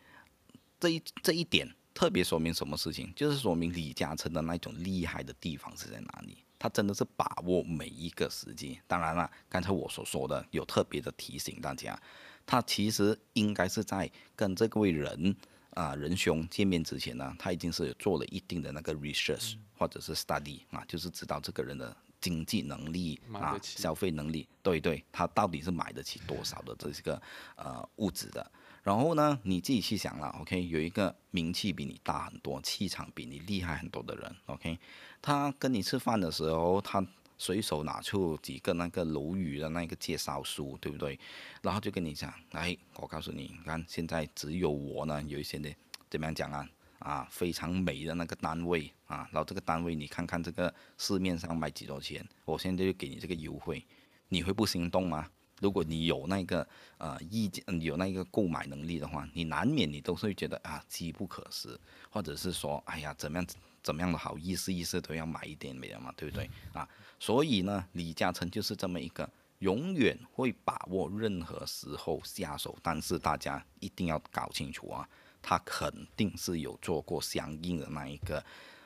[0.79, 1.67] 这一这一点
[1.99, 8.79] 特别说明什么事情，就是说明李嘉诚的那种厉害的地方是在哪里，他真的是把握每一个时机。
[8.88, 12.01] 当然了，刚才我所说的有特别的提醒大家，
[12.45, 15.35] 他其实应该是在跟这位人。
[15.71, 27.21] 啊，仁兄见面之前呢，他已经是做了一定的那个 research 或者是 study 啊，就是知道这个人的经济能力啊，消费能力，对对，他到底是买得起多少的这个
[27.55, 28.51] 呃物质的。
[28.83, 34.77] 然后呢，你自己去想了，OK，有一个名气比你大很多、气场比你厉害很多的人，OK，
[35.21, 37.05] 他跟你吃饭的时候，他。
[37.41, 41.17] 随手拿出几个那个楼宇的那个介绍书，对不对？
[41.61, 45.73] 然后就跟你讲，哎，我告诉你，你看现在只有我呢，有一些的
[46.09, 46.69] 怎么样讲啊？
[46.99, 53.85] 啊，非常美的那个单位啊，然后这个单位你看看这个市面上卖几多钱，我现在就给你这个优惠，
[54.27, 55.29] 你会不心动吗？
[55.59, 56.67] 如果你有那个
[56.97, 63.47] 呃意见，有那个购买能力的话，你难免你都是会觉得啊机不可失，或者是说，哎呀怎么样
[63.81, 66.87] 怎么样的好意思意思都要买一点没了嘛，对不对啊？
[67.19, 75.07] 所以呢，李嘉诚就是这么一个永远会把握任何时候下手，但是大家一定要搞清楚啊，
[75.41, 78.43] 他肯定是有做过相应的那一个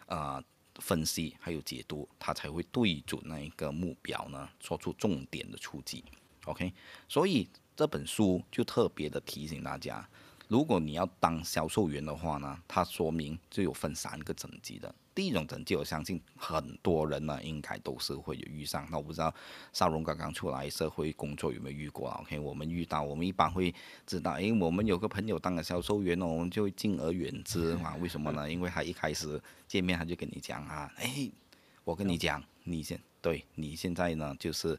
[0.07, 0.43] 呃
[0.79, 6.03] 分析还有解读，他才会对准那一个目标呢，做出重点的出击。
[6.45, 6.73] OK，
[7.07, 10.07] 所以这本书就特别的提醒大家，
[10.47, 14.93] 如果你要当销售员的话呢，它说明就有分三个等级的。
[15.15, 18.87] 第一种等级，我相信很多人呢，应该都是会有遇上。
[18.89, 19.31] 那我不知道
[19.71, 23.73] 少荣刚刚出来社会工作有没有遇过？OK，我们遇到，我们一般会
[24.07, 27.95] 知道，诶，我们有个朋友当了销售员哦，我们就会敬而远之嘛。
[27.97, 28.49] 为什么呢？
[28.51, 31.31] 因为他一开始见面他就跟你讲啊，诶，
[31.83, 34.77] 我跟你讲，你现对你现在呢，就是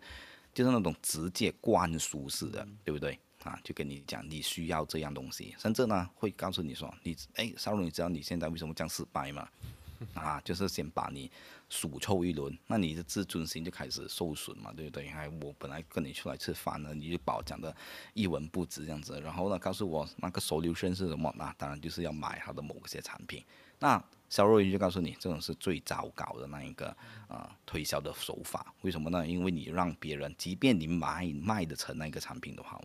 [0.54, 3.18] 就是那种直接灌输式的，对不对？
[3.42, 9.46] 啊，就跟你讲，你需要这样东西，甚至呢会告诉你说，你诶，少荣，你知道你现在为什么这样失败吗？
[10.14, 11.30] 啊，就是先把你
[11.68, 15.08] 数臭一轮，那你的自尊心就开始受损嘛，对不对？
[15.08, 17.74] 还我本来跟你出来吃饭呢，你就把我讲的
[18.14, 21.32] 一文不值这样子，然后呢，告诉我那个 solution 是什么？
[21.36, 23.42] 那当然就是要买他的某些产品。
[23.78, 24.02] 那
[24.34, 26.88] 肖若云就告诉你，这种是最糟糕的那一个
[27.28, 28.74] 啊推销的手法。
[28.80, 29.24] 为什么呢？
[29.24, 32.80] 因为你让别人，即便你买卖的成那个产品的话，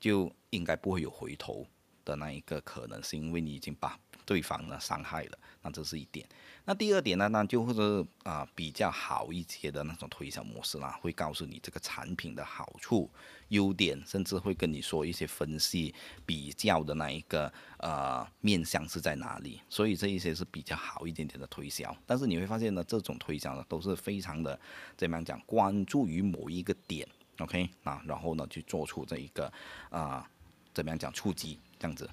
[0.00, 1.64] 就应该不会有回头
[2.04, 3.96] 的那一个可能，是因为你已经把
[4.28, 5.38] 对方呢伤害了。
[5.62, 6.28] 那这是一点。
[6.66, 13.10] 那第二点呢，那就是啊比较好一些的那种推销模式啦，会告诉你这个产品的好处、
[13.48, 15.94] 优点，甚至会跟你说一些分析、
[16.26, 19.62] 比较的那一个呃面向是在哪里。
[19.70, 21.96] 所以这一些是比较好一点点的推销。
[22.04, 24.60] 但是你会发现呢，这种推销呢都是非常的
[24.94, 29.50] 怎么样讲，关注于某一个点，OK 啊，然后呢去做出这一个
[29.88, 30.30] 啊
[30.74, 32.08] 怎么样讲触及这样子。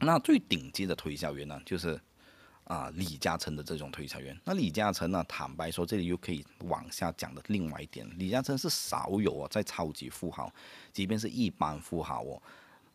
[0.00, 2.00] 那最顶级的推销员呢，就是。
[2.64, 5.24] 啊，李嘉诚的这种推销员，那李嘉诚呢？
[5.26, 10.52] 坦白说，这里又可以往下讲的另外一点，李嘉诚是少有啊，在超级富豪，
[10.92, 12.42] 即便是一般富豪哦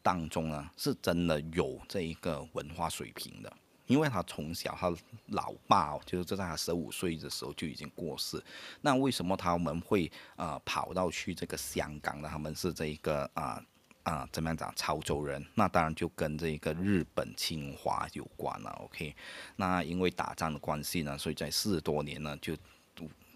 [0.04, 3.52] 当中呢，是真的有这一个文化水平的，
[3.88, 4.94] 因为他从小他
[5.30, 8.40] 老爸哦，就是在他十五岁的时候就已经过世，
[8.82, 12.30] 那为什么他们会啊跑到去这个香港呢？
[12.32, 13.60] 他们是这一个啊。
[14.04, 14.74] 啊，怎么样讲？
[14.76, 18.70] 潮州人，那当然就跟这个日本侵华有关了。
[18.84, 19.16] OK，
[19.56, 22.54] 那因为打仗的关系呢，所以在四十多年呢，就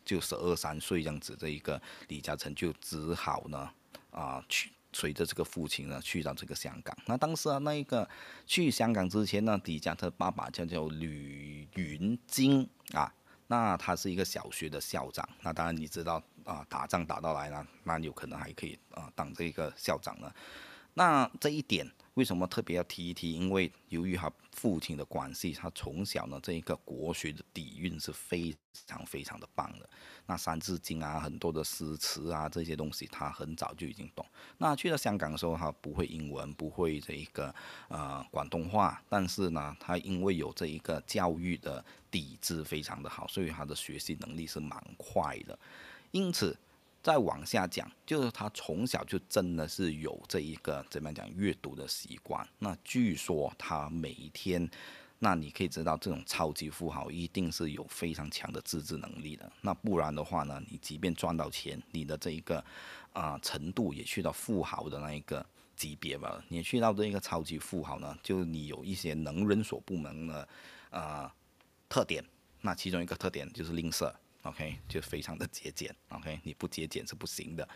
[0.03, 3.71] 就十二三岁这样子，这一个李嘉诚就只好呢，
[4.11, 6.97] 啊，去随着这个父亲呢，去到这个香港。
[7.05, 8.09] 那当时啊，那一个
[8.45, 13.13] 去香港之前呢，李嘉诚爸爸叫叫吕云金啊，
[13.47, 15.27] 那他是一个小学的校长。
[15.43, 16.21] 那当然你知道。
[16.47, 20.33] 啊，打仗打到来了，那有可能还可以啊，当这个校长呢。
[20.93, 23.33] 那这一点为什么特别要提一提？
[23.33, 28.55] 因为由于他父亲的关系，他从小呢这一个国学的底蕴是非
[28.87, 29.87] 常非常的棒的。
[30.25, 34.25] 那《三字经》啊，很多的诗词啊这些东西，他很早就已经懂。
[34.57, 37.53] 那去了香港的时候，他不会英文，不会这一个
[37.89, 45.57] 呃广东话，但是呢，他因为有这一个教育的底子非常的好，所以他的学习能力是蛮快的。
[46.11, 46.57] 因此。
[47.03, 52.45] 再往下讲，就是他从小就真的是有这一个怎么讲阅读的习惯。
[52.59, 54.69] 那据说他每一天，
[55.19, 59.49] 那你可以知道，这种超级富豪一定是有非常强的自制能力的。
[59.61, 62.61] 那不然的话呢，你即便赚到钱，你的这一个
[63.13, 65.45] 啊程度也去到富豪的那一个
[65.77, 66.43] 级别吧。
[66.49, 70.49] 你去到这一个超级富豪呢，就你有一些能人所不能的
[70.89, 71.33] 啊
[71.87, 72.21] 特点。
[72.59, 74.13] 那其中一个特点就是吝啬。
[74.47, 75.93] OK，就非常的节俭。
[76.09, 77.67] OK，你不节俭是不行的。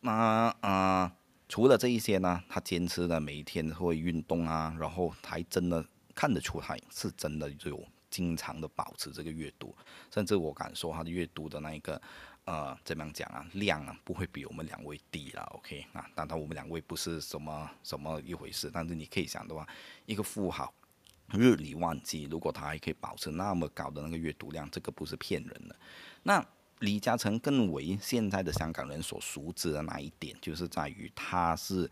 [0.00, 1.12] 那啊，
[1.48, 5.84] 除了这一些呢，他坚持的每一天会运动啊，然后还真的
[6.14, 9.76] 看得出他是真的有经常的保持这个阅读，
[10.10, 12.00] 甚至我敢说他的阅读的那一个
[12.46, 15.42] 呃，怎么样讲啊，量啊不会比我们两位低了。
[15.54, 19.68] OK，啊，当然我们两位不是什么什么一回事，但是你可以想的话，
[20.06, 20.72] 一个富豪。
[21.32, 25.76] 日理万机，如果他还可以保持那么高的那个阅读量，这个不是骗人的。
[26.22, 26.44] 那
[26.80, 31.90] 李嘉诚更为现在的香港人所熟知的那一点，就是在于他是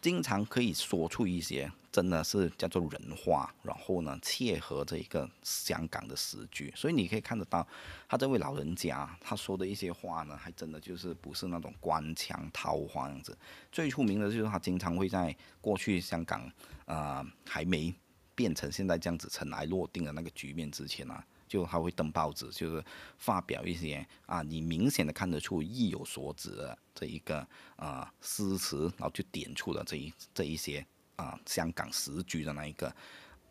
[0.00, 6.72] 经常可以说出一些真的是叫做人话，然后呢切合这一个香港的时局。
[6.74, 7.66] 所以你可以看得到，
[8.08, 13.36] 他这位老人家他说的一些话呢，还真的就是不是那种官腔套话样子。
[13.70, 16.50] 最出名的就是他经常会在过去香港
[16.86, 17.94] 啊还没。
[18.38, 22.84] 变成现在这样子尘埃落定的那个局面之前呢，就他会登报纸，就是
[23.16, 32.94] 发表一些啊，你明显的看得出意有所指的这一个啊诗词，然后就点出了这一这一些啊香港时局的那一个，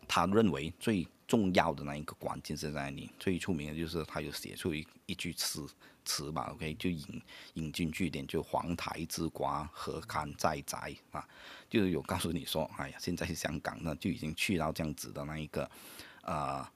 [0.08, 5.60] 他认为最重要的那一个关键是在你最出名的就是他有写出一一句诗
[6.08, 11.28] 词吧，OK，就引引进据点，就黄台之瓜何堪再摘啊。
[11.68, 15.70] 就是有告诉你说，哎呀，现在香港呢就已经去到这样子的那一个，
[16.22, 16.66] 呃，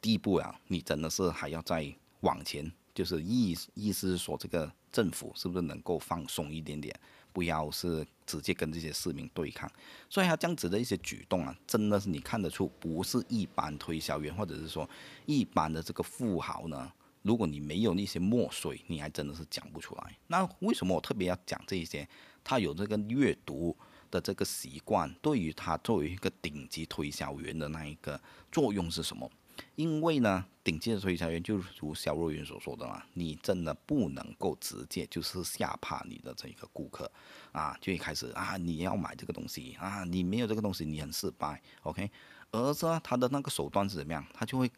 [0.00, 0.60] 地步了。
[0.66, 1.86] 你真的是还要再
[2.22, 6.92] 往前，就是意意思是说，这个政府是不是能够放松一点点，
[7.32, 9.70] 不要是直接跟这些市民对抗。
[10.08, 14.90] 所以他这样子的一些举动啊，真的是你看得出，不是一般推销员或者是说
[15.26, 16.92] 一般的这个富豪呢。
[17.22, 20.16] 如果你没有那些墨水，你还真的是讲不出来。
[20.26, 22.08] 那为什么我特别要讲这一些？
[22.42, 23.76] 他有这个阅读。
[24.10, 29.30] 的这个习惯对于他作为一个顶级推销员的那一个作用是什么？
[29.76, 37.08] 因为呢，顶级的推销员就如肖若云所说的嘛，你真的不能够直接就是吓怕你的这个顾客
[37.52, 42.10] 啊，就一开始啊，你要买这个东西啊，你没有这个东西你很失败，OK？
[42.50, 44.26] 而是他的那个手段是怎么样？
[44.34, 44.68] 他就会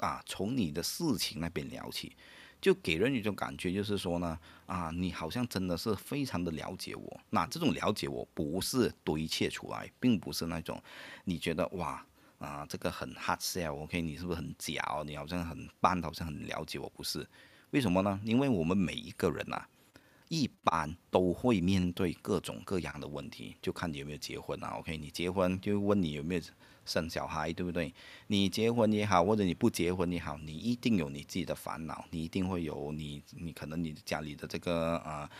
[0.00, 2.16] 啊，从你的事情那边聊起。
[2.60, 7.20] 就给人一种感觉，就是说呢，啊，你好像真的是非常的了解我。
[7.30, 10.78] 那这种了解我不是堆砌出来，并不是那种
[11.24, 12.04] 你觉得哇
[12.38, 15.02] 啊这个很 hard sell，OK，你是不是很假？
[15.06, 17.26] 你好像很棒，好像很了解我，不是？
[17.70, 18.20] 为什么呢？
[18.24, 19.64] 因为我们每一个人呐，
[20.28, 26.42] 一般都会面对各种各样的问题，就看你有没有结婚啊，OK，你结婚就问你有没有。
[26.90, 27.94] 生小孩对不对？
[28.26, 35.30] 你结婚也好，或者你不结婚也好，你一定有你自己的烦恼，你一定会有你，你可能你家里的这个啊，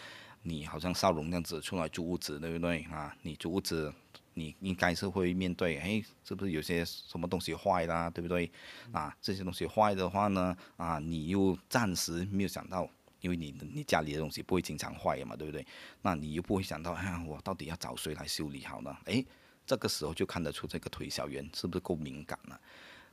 [0.43, 3.13] 你好像少龙样子出来租屋子，对不对啊？
[3.23, 3.93] 你租屋子，
[4.35, 8.49] 你应该是会面对，哎，是不是有些什么东西坏啦，对不对？
[8.93, 12.89] 啊，这些东西坏的话呢，啊，你又暂时没有想到，
[13.21, 15.67] 因为你你家里的东西不会经常坏嘛，对不对？
[16.03, 18.97] 那你又不会想到，哎，我到底要找谁来修理好呢？
[19.07, 19.25] 哎。
[19.71, 22.61] 这个时候就看得出这个推销员是不是够敏感了。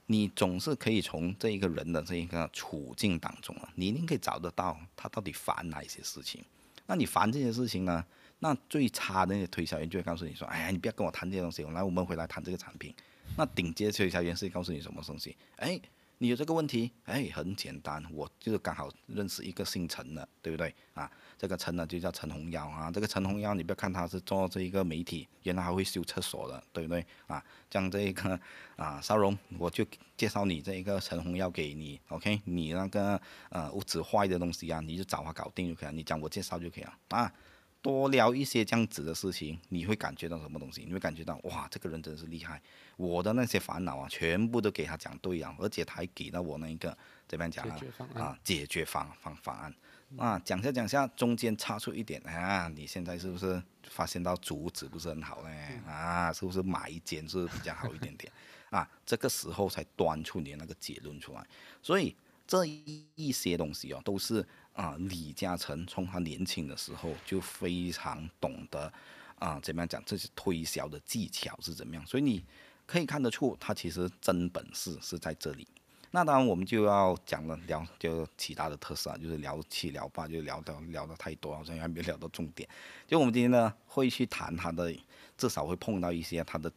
[0.08, 6.44] 你总是可以从这一个人的这一个处境当中啊，你一定可以找得到他到底烦哪一些事情。
[6.88, 8.04] 那你烦这些事情呢？
[8.40, 12.92] 那最差的那些推销员就会告诉你说：“哎呀，你不要跟我谈这些东西，来，我们回来谈这个产品。”
[13.38, 15.38] 那顶尖推销员是告诉你什么东西？
[15.58, 15.80] 哎。
[16.20, 21.12] 你有这个问题，哎，很简单，我就是刚好认识一个姓陈的，对不对啊？
[21.38, 22.90] 这个陈呢就叫陈红妖啊。
[22.92, 27.44] 这个陈红妖，你不要看他是做这一个媒体，原来还会修厕所的，对不对啊？
[27.70, 28.40] 像这一个
[28.76, 29.86] 啊，邵荣，我就
[30.16, 32.42] 介绍你这一个陈红妖给你， OK？
[32.46, 37.32] 你那个呃屋子坏的东西啊，你就找他搞定就可以了，你讲我介绍就可以了啊。
[37.80, 40.84] 多聊一些这样子的事情，你会感觉到什么东西？
[40.86, 42.62] 你会感觉到哇，这个人真的是厉害。
[42.98, 46.98] 我的那些烦恼啊，全部都给他讲对啊，而且他还给了我那一个
[47.28, 47.80] 怎么样讲啊？
[48.16, 49.74] 啊，解决方方方案。
[50.16, 55.50] 啊，讲下讲下，中间插出一点啊，你现在是不是发现到竹子不是很好呢？
[55.86, 58.32] 啊，是不是买一间是比较好一点点？
[58.72, 61.46] 啊，这个时候才端出你那个结论出来。
[61.82, 62.16] 所以
[62.48, 68.92] 这一些东西哦，都是啊，李嘉诚从他年轻的时候就非常懂得
[69.40, 72.06] 啊，怎么样讲这些推销的技巧是怎么样。
[72.08, 72.44] 所以你
[72.86, 75.68] 可以看得出，他其实真本事是在这里。
[76.12, 82.68] 那当然，我们就要讲了聊就其他的特色啊，就是聊七聊八，就聊到聊的太多，好像还没聊到重点。
[83.06, 84.92] 就我们今天呢，会去谈它的，
[85.38, 86.72] 至少会碰到一些他的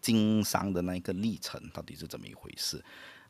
[0.00, 2.82] 经商的那个历程到底是怎么一回事。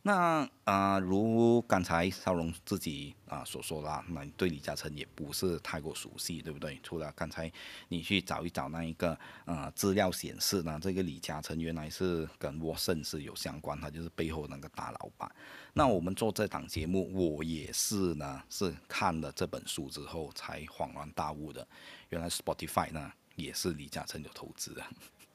[0.06, 6.78] 那啊，如刚才少荣自己啊所说的，那你对李嘉诚也不是太过熟悉，对不对？
[6.82, 7.50] 除了刚才
[7.88, 15.34] 你去找一找那一个呃资料显示呢，这个李嘉诚原来是跟沃森是有相关，他就是背后那个大老板。
[15.72, 21.66] 那我们做这档节目，我也是呢，是看了这本书之后才恍然大悟的，
[22.10, 24.84] 原来 Spotify 呢也是李嘉诚有投资的。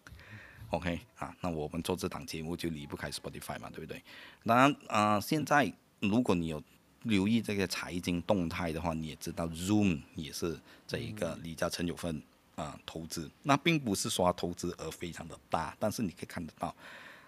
[0.72, 4.04] OK 啊，那我们做这档节目就离不开 Spotify 嘛，对不对？
[4.46, 6.62] 当然啊，现在如果你有
[7.04, 12.22] 留意这个财经动态的话，你也知道 Zoom 也是这一个李嘉诚有份
[12.56, 13.30] 啊投资。
[13.44, 16.76] 那并不是说投资额非常的大，但是你可以看得到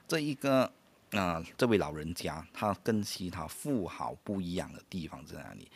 [0.07, 0.71] 这一个
[1.11, 5.67] 啊这位老人家他跟其他富豪不一样的地方在哪里？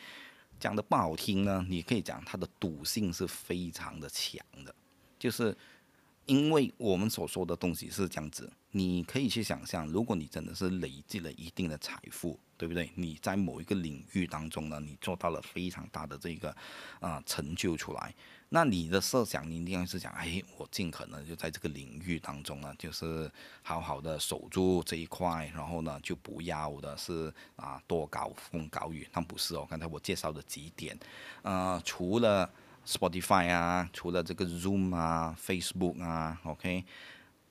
[0.60, 4.74] 讲的不好听呢，你可以讲他的赌性是非常的强的，
[5.18, 5.56] 就是。
[6.26, 12.90] 因为我们所说的东西是这样子，你可以去想象，如果你真的是累积了一定的财富，对不对？
[12.96, 16.52] 你在某一个领域当中呢，你做到了非常大的这个
[16.98, 18.12] 啊成就出来，
[18.48, 23.30] 那你的设想你一定要是讲，哎，我尽可能就在这个领域当中呢，就是
[23.62, 29.64] 好好的守住这一块，然后呢就不要的是啊多高风高雨，但不是哦。
[29.70, 30.98] 刚才我介绍的几点，
[31.42, 32.50] 呃，除了。
[32.86, 36.84] Spotify 啊，除了这个 Zoom 啊，Facebook 啊，OK，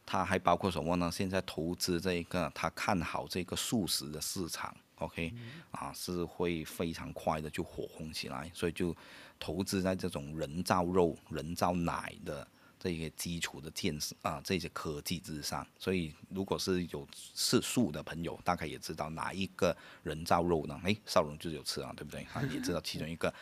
[0.06, 1.12] 它还包括什么呢？
[1.12, 5.34] 现在投资这一个，他看好这个素食的市场，OK，
[5.72, 8.96] 啊是会非常快的就火红起来，所以就
[9.38, 12.48] 投资在这种人造肉、人造奶的
[12.80, 15.68] 这些基础的建设啊，这些科技之上。
[15.78, 20.80] 所以如果是有吃素的朋友，大概也知道哪一个人造肉呢？
[20.86, 22.26] 诶，少荣就有吃啊，对不对？
[22.34, 23.34] 啊，也知道其中一个。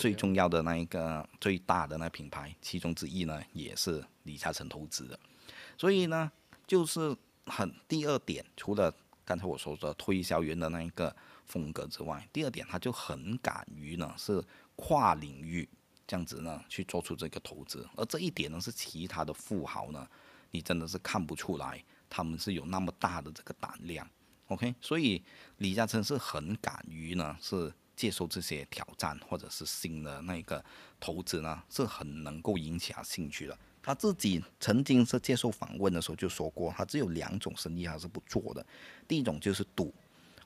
[0.00, 5.20] 最重要的那一个最大的那品牌，其中之一呢，也是李嘉诚投资的。
[5.76, 6.32] 所以呢，
[6.66, 8.90] 就是很第二点，除了
[9.26, 14.42] 刚才我说的推销员的那一个风格之外，第二点他就很敢于呢是
[14.74, 15.68] 跨领域
[16.06, 17.86] 这样子呢去做出这个投资。
[17.94, 20.08] 而这一点呢，是其他的富豪呢，
[20.50, 24.08] 你真的是看不出来他们是有那么大的这个胆量。
[24.46, 25.22] OK，所以
[25.58, 27.70] 李嘉诚是很敢于呢是。
[28.00, 30.64] 接受这些挑战或者是新的那个
[30.98, 33.58] 投资呢，是很能够引起他兴趣的。
[33.82, 38.64] 他自己曾经是接受访问的时候就说过，他只有两种生意他是不做的。
[39.06, 39.92] 第一种就是赌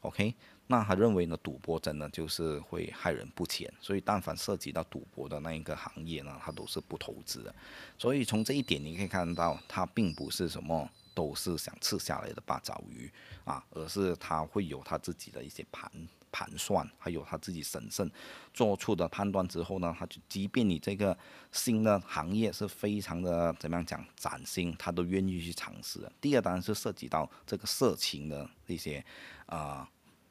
[0.01, 0.35] ，OK？
[0.67, 7.55] 那他认为呢，赌博真的就是会害人不浅，所以但凡涉及到赌博的那一个行业呢，他都是不投资的。
[7.97, 13.09] 所以从这一点你可以看到，他并不是什么都是想吃下来的八爪鱼
[13.45, 15.89] 啊，而是他会有他自己的一些盘。
[16.35, 18.11] 盘算，还有他自己审慎
[18.53, 21.17] 做出的判断之后呢，他就即便你这个
[21.53, 26.11] 新的行业是非常的怎么样讲崭新，他都愿意去尝试。
[26.21, 29.05] 第二当然是涉及到这个色情的一些
[29.47, 29.89] 啊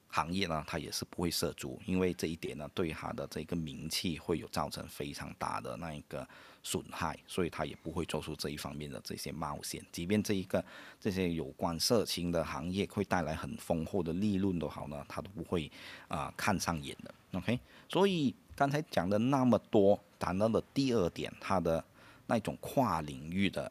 [0.07, 6.27] 行业呢，他也是不会涉足，因为这一点呢对他的这个名气会有造成非常大的那一个。
[6.63, 9.85] 损害，所以他也不会做出这一方面的这些冒险。
[9.91, 10.63] 即便这一个
[10.99, 15.69] 这些有关色情的行业会带来很丰厚的利润都好呢，他都不会
[16.07, 17.13] 啊看上眼的。
[17.33, 17.59] OK，
[17.89, 21.83] 所以刚才讲的那么多，谈到的第二点，他的
[22.27, 23.69] 那种跨领域的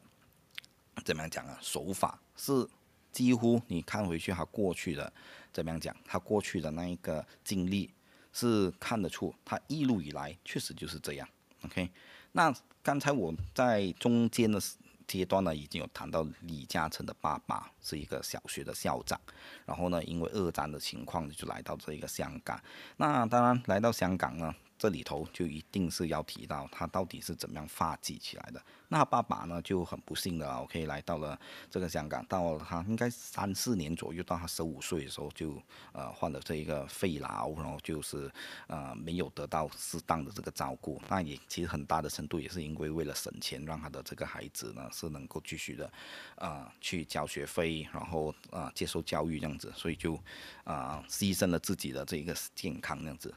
[1.05, 2.69] 怎么样讲啊手法，是
[3.11, 5.11] 几乎你看回去他过去的
[5.51, 7.91] 怎么样讲，他过去的那一个经历
[8.35, 11.27] 是看得出，他一路以来确实就是这样。
[11.65, 11.89] OK，
[12.33, 12.55] 那。
[12.85, 14.61] 刚才我在中间的
[15.07, 19.21] 阶段呢，已经有谈到李嘉诚的爸爸是一个小学的校长，
[19.65, 22.61] 然后呢，因为二战的情况就来到这一个香港。
[22.97, 24.53] 那当然来到香港呢。
[24.77, 28.61] 这里头就一定是要提到他到底是怎么样发迹起来的。
[28.93, 31.39] 那爸爸呢就很不幸的，OK 来到了
[31.71, 35.57] 这个香港，到了他应该三四年左右，到他十五岁的时候就
[35.93, 38.31] 呃患了这一个肺痨，然后就是
[38.67, 41.01] 呃没有得到适当的这个照顾。
[41.09, 45.91] 那也其实很大的程度也是因为为了省钱，让他的这个孩子呢是能够继续的
[46.35, 50.21] 啊去交学费，然后啊接受教育这样子，所以就
[50.65, 53.35] 啊牺牲了自己的这一个健康这样子。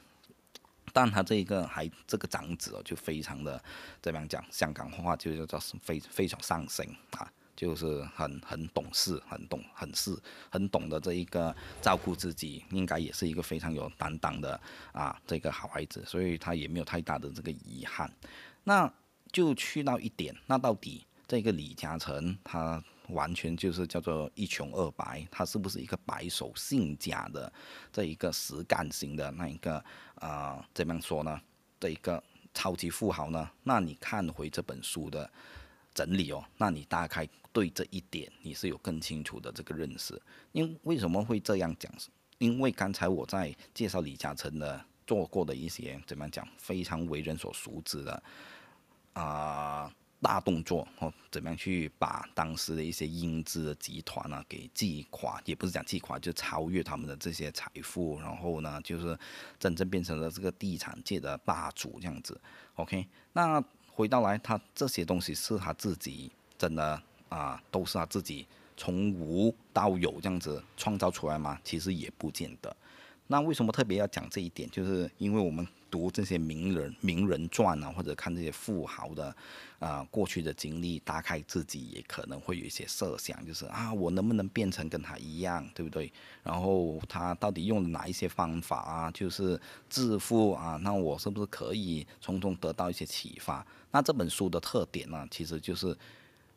[0.96, 3.62] 但他这一个还这个长子哦，就非常的
[4.02, 4.42] 怎么样讲？
[4.50, 10.18] 香港话就叫做非非常上心啊，就是很很懂事，很懂很事，
[10.50, 14.58] 很懂得这一个照顾自己，应该也是一个非常有担当的
[14.94, 18.10] 啊这个好孩子，所以他也没有太大的这个遗憾。
[18.64, 18.90] 那
[19.34, 27.52] 就去到一点，那到底这个李嘉诚他完全就是叫做一穷二白，他是不是一个白手兴家的
[27.92, 29.84] 这一个实干型的那一个
[30.16, 30.68] 啊？
[30.74, 31.40] 怎么样说呢？
[31.80, 32.24] 这一个
[32.54, 33.50] 超级富豪呢？
[33.64, 35.30] 那你看回这本书的
[35.94, 40.20] 整理哦，那你大概对这一点你是有更清楚的这个认识。
[40.52, 41.92] 因为什么会这样讲？
[42.38, 48.24] 因为刚才我在介绍李嘉诚的做过的一些怎么讲，非常为人所熟知的
[49.14, 49.94] 啊。
[50.26, 55.40] 大动作哦，怎么样去把当时的一些英资的集团呢给击垮？
[55.46, 59.16] 也不是讲击垮，就超越他们的这些财富，然后呢，就是
[59.60, 62.42] 真正变成了这个地产界的霸主这样子。
[62.74, 67.00] OK，那回到来，他这些东西是他自己真的
[67.30, 71.60] 啊，都是他自己从无到有这样子创造出来吗？
[71.64, 72.76] 其实也不见得。
[73.28, 74.68] 那为什么特别要讲这一点？
[74.72, 79.34] 就是因为我们读这些名人名人传啊，或者看这些富豪的
[79.80, 86.12] 啊过去的经历，大概自己也可能会有一些设想，就是啊，我能不能变成跟他一样，对不对？
[86.44, 89.12] 然后他到底用了哪一些方法啊？
[89.12, 89.58] 就是
[89.90, 93.66] 致富啊，那我是不是可以从中得到一些启发？
[93.92, 95.98] 那这本书的特点呢，其实就是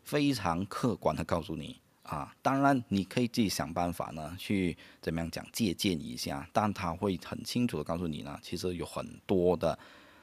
[0.02, 1.80] 非常客观的告诉你。
[2.08, 9.78] 啊，当然你可以自己想办法呢，去怎么样讲借鉴一下，但他会很清楚的告诉你呢，其实有很多的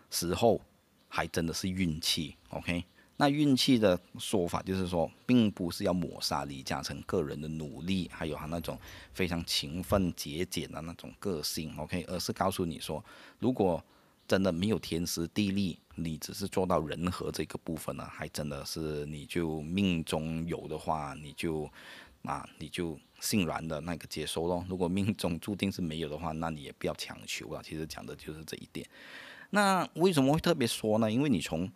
[0.09, 0.59] 时候
[1.07, 2.83] 还真的是运气，OK？
[3.17, 8.77] 那运气的说法就是说，并不是要抹杀李嘉诚个人的努力，还有他那种
[9.13, 12.03] 非常勤奋节俭的那种个性，OK？
[12.07, 13.05] 而是告诉你说，
[13.37, 13.81] 如果
[14.27, 21.69] 真的没有天时地利，你只是做到人和这个部分呢，还真的是你就命中有的话，你就
[22.23, 24.65] 啊你就欣然的那个接受咯。
[24.69, 27.61] 如果命中注定是没有的话，那你也不要强求了。
[27.63, 28.87] 其实讲的就是这一点。
[29.49, 31.11] 那为什么会特别说呢？
[31.11, 31.71] 因为你从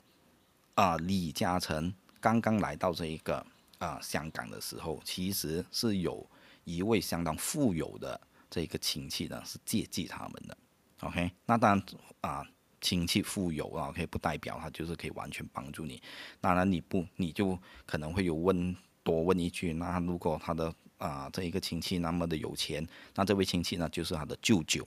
[0.76, 3.46] 啊李嘉诚刚刚来到这一个
[3.78, 6.28] 啊香港的时候，其实是有
[6.66, 10.58] 一位相当富有的这个亲戚呢，是借记他们的。
[11.02, 11.86] OK，那当然
[12.20, 12.46] 啊，
[12.82, 16.02] 亲戚富有啊可以不代表他就是可以完全帮助你。
[16.40, 24.86] 当然你不，你就可能会有问多问一句，那如果他的啊这一个亲戚那么的有钱，那这位亲戚呢就是他的舅舅。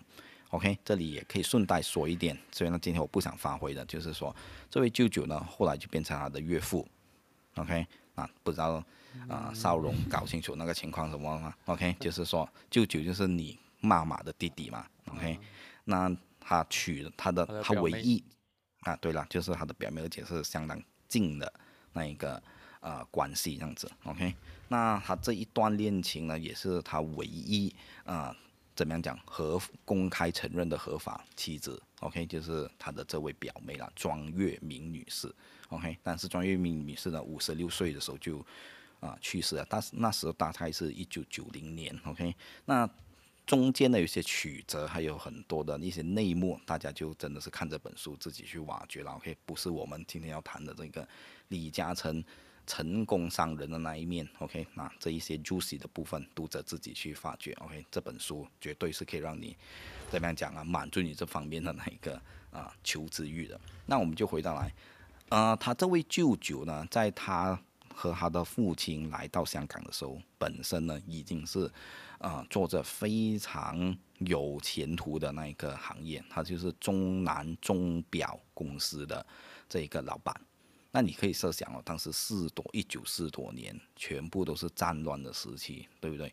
[0.51, 4.35] OK，这里也可以顺带说一点，所以呢今天我不想发挥的，就是说
[4.71, 6.87] 这位舅舅呢后来就变成他的岳父。
[7.55, 8.85] OK，啊不知道
[9.29, 14.87] 啊少荣搞清楚那个情况什么吗？OK，就是说舅舅就是你妈妈的弟弟嘛。
[15.11, 15.39] OK。
[15.85, 16.15] 那
[16.45, 18.23] 他娶了他的他唯一
[18.81, 21.53] 啊，对了，就是他的表妹，而且是相当近的
[21.93, 22.43] 那一个
[22.81, 24.35] 呃关系这样子，OK。
[24.69, 27.75] 那他这一段恋情呢，也是他唯一
[28.05, 28.37] 啊
[28.75, 35.33] 怎么样讲合公开承认的合法妻子，OK，就是他的这位表妹了，庄月明女士
[35.69, 35.97] ，OK。
[36.03, 38.45] 但是庄月明女士呢，五十六岁的时候就
[38.99, 42.35] 啊去世了，但是那时候大概是一九九零年，OK。
[42.65, 42.89] 那
[43.45, 49.11] 中间的有些曲折，还有很多的一些内幕，大家就真的是看这本书自己去挖掘了。
[49.13, 51.07] OK，不是我们今天要谈的这个
[51.49, 52.23] 李嘉诚
[52.67, 54.27] 成功商人的那一面。
[54.39, 57.53] OK，那这一些 juicy 的部分，读者自己去发掘。
[57.55, 59.57] OK，这本书绝对是可以让你
[60.09, 62.15] 怎么样讲啊，满足你这方面的那一个
[62.53, 63.61] 啊求知欲的。
[63.87, 64.73] 那我们就回到来，
[65.31, 67.61] 呃，他这位舅舅呢，在他
[67.93, 71.69] 和他的父亲来到香港的时候，本身呢已经是。
[72.23, 79.27] 啊，做着非常有前途的那一个行业，他就是中南钟表公司的
[79.69, 80.33] 这一个老板。
[80.93, 86.33] 那你可以设想哦，当时四多一九四多年，全部都是战乱的时期，对不对？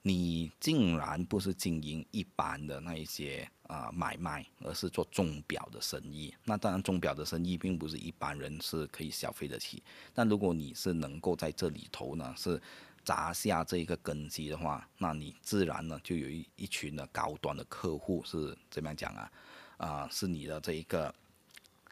[0.00, 6.32] 你竟然不是经营一般的那一些啊买卖，而是做钟表的生意。
[6.44, 9.82] 那当然，钟表的生意并不是一般人是可以消费得起。
[10.14, 12.58] 但如果你是能够在这里头呢，是。
[13.06, 19.32] 砸下这一个根基的话，那你自然呢就有一一群的高端的客户是怎么样讲啊？
[19.76, 21.14] 啊，是你的这一个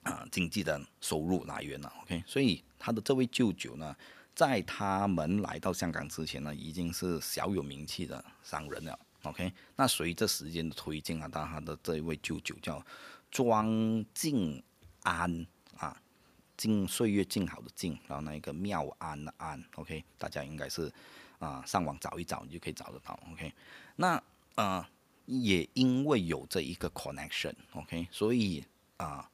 [0.03, 1.93] 啊经济的收入来源了。
[2.03, 3.95] OK，所以他的这位舅舅呢，
[4.35, 8.99] 在他们来到香港之前呢，已经是小有名气的商人了。
[9.23, 12.85] OK，那随着时间的推进啊，当他的这一位舅舅叫
[13.31, 14.61] 庄静
[15.05, 15.47] 安。
[16.57, 20.93] 静岁月静好的静，然后那一个妙安的安，OK，大家应该是
[21.39, 23.53] 啊上网找一找，你就可以找得到，OK。
[23.97, 24.23] 那
[24.57, 24.87] 呃
[25.27, 28.65] 也因为有这一个 connection，OK，所以
[28.99, 29.29] 啊，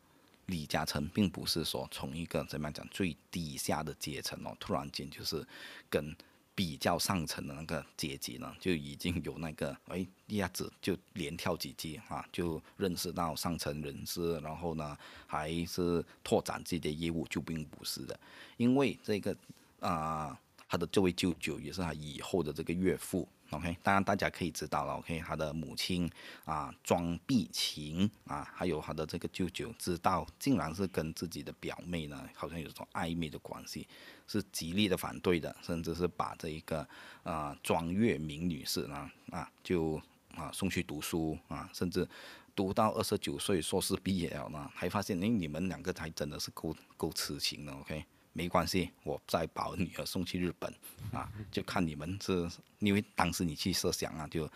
[0.47, 5.47] 李嘉诚并不是说从一个怎么样讲最底下的阶层哦，突然间就是
[5.89, 6.15] 跟
[6.61, 14.95] 比较上层的那个阶级呢， 就已经有那个哎一下子就连跳几级啊，就认识到上层人士，然后呢
[15.27, 18.21] 还是拓展自己的业务，就并不是的，
[18.59, 19.35] 因为这个
[19.81, 20.39] 啊，
[20.69, 23.27] 他的这位舅舅也是他以后的这个岳父。
[23.51, 24.95] OK，当然大家可以知道了。
[24.95, 26.09] OK，他的母亲
[26.45, 33.89] 啊庄碧琴啊，还有他的这个舅舅，知道竟然是跟自己的表妹呢，好像有种暧昧的关系，
[34.29, 36.87] 是极力的反对的，甚至是把这一个
[37.25, 40.01] 啊庄月明女士呢啊就
[40.37, 42.09] 啊送去读书啊，甚至
[42.55, 47.73] 读到二十九岁硕士毕业了呢，还发现哎你们两个才真的是够够痴情的。
[47.73, 48.05] OK。
[48.33, 50.73] 没关系，我再把女儿送去日本，
[51.13, 54.49] 啊，就看你们是，因为当时你去设想啊，就，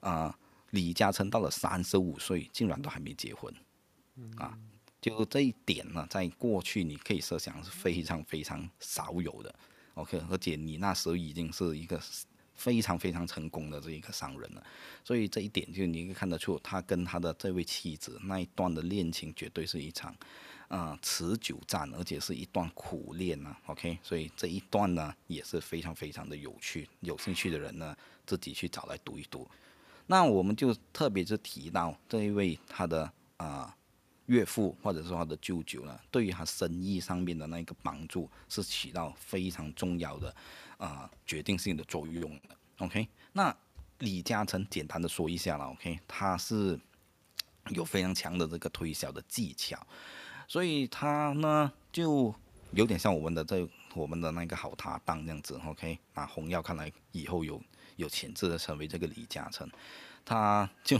[0.00, 0.36] 啊，
[0.70, 3.54] 李嘉诚到了三十五岁，竟然都还没结婚，
[4.36, 4.58] 啊，
[5.00, 9.54] 就这一点呢，在过去你可以设想是非常非常少有的
[9.94, 12.02] ，OK，而且你那时候已经是一个
[12.56, 14.62] 非常非常成功的这一个商人了，
[15.04, 20.14] 所以这一点就你可以看得出，他跟他的这位妻子那一段的恋情绝对是一场。
[20.70, 23.56] 啊，持久战，而且是一段苦练呐。
[23.66, 27.94] OK，所以这一段呢也是非常非常的有趣，有兴趣的人呢
[28.24, 29.48] 自己去找来读一读。
[30.06, 33.76] 那我们就特别是提到这一位他的啊
[34.26, 40.32] 岳父或者说他的舅舅呢，对于他生意上面的那个帮助是起到非常重要的
[40.78, 42.56] 啊决定性的作用的。
[42.78, 43.52] OK，那
[43.98, 45.64] 李嘉诚简单的说一下了。
[45.64, 46.78] OK，他是
[47.70, 49.84] 有非常强的这个推销的技巧。
[50.50, 52.34] 所以他呢，就
[52.72, 55.96] 有点像我们的这我们的那个好搭档这样子，OK？
[56.12, 57.62] 那洪耀看来以后有
[57.94, 59.70] 有潜质的成为这个李嘉诚，
[60.24, 60.98] 他就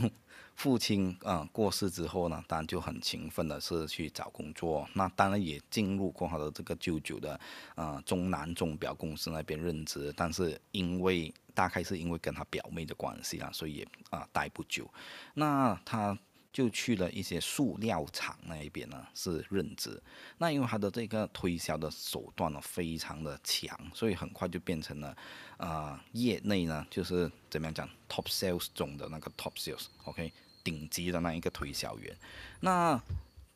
[0.54, 7.40] 父亲啊过世之后呢，当然就很勤奋的是去找工作，那当然也进入过他的这个舅舅的
[7.74, 14.88] 啊中南钟表公司那边任职，但是因为大概是因为跟他表妹的关系啊，所以也啊待不久，
[15.34, 16.16] 那他。
[16.52, 20.02] 就去了一些塑料厂那一边呢，是任职。
[20.38, 25.16] 那因为他的这个推销的手段呢，非常的强，所以很快就变成了，
[25.58, 30.32] 呃，业内呢就是怎么样讲，top sales 中的那个 top sales，OK，
[30.64, 32.16] 顶级的那一个推销员。
[32.60, 33.00] 那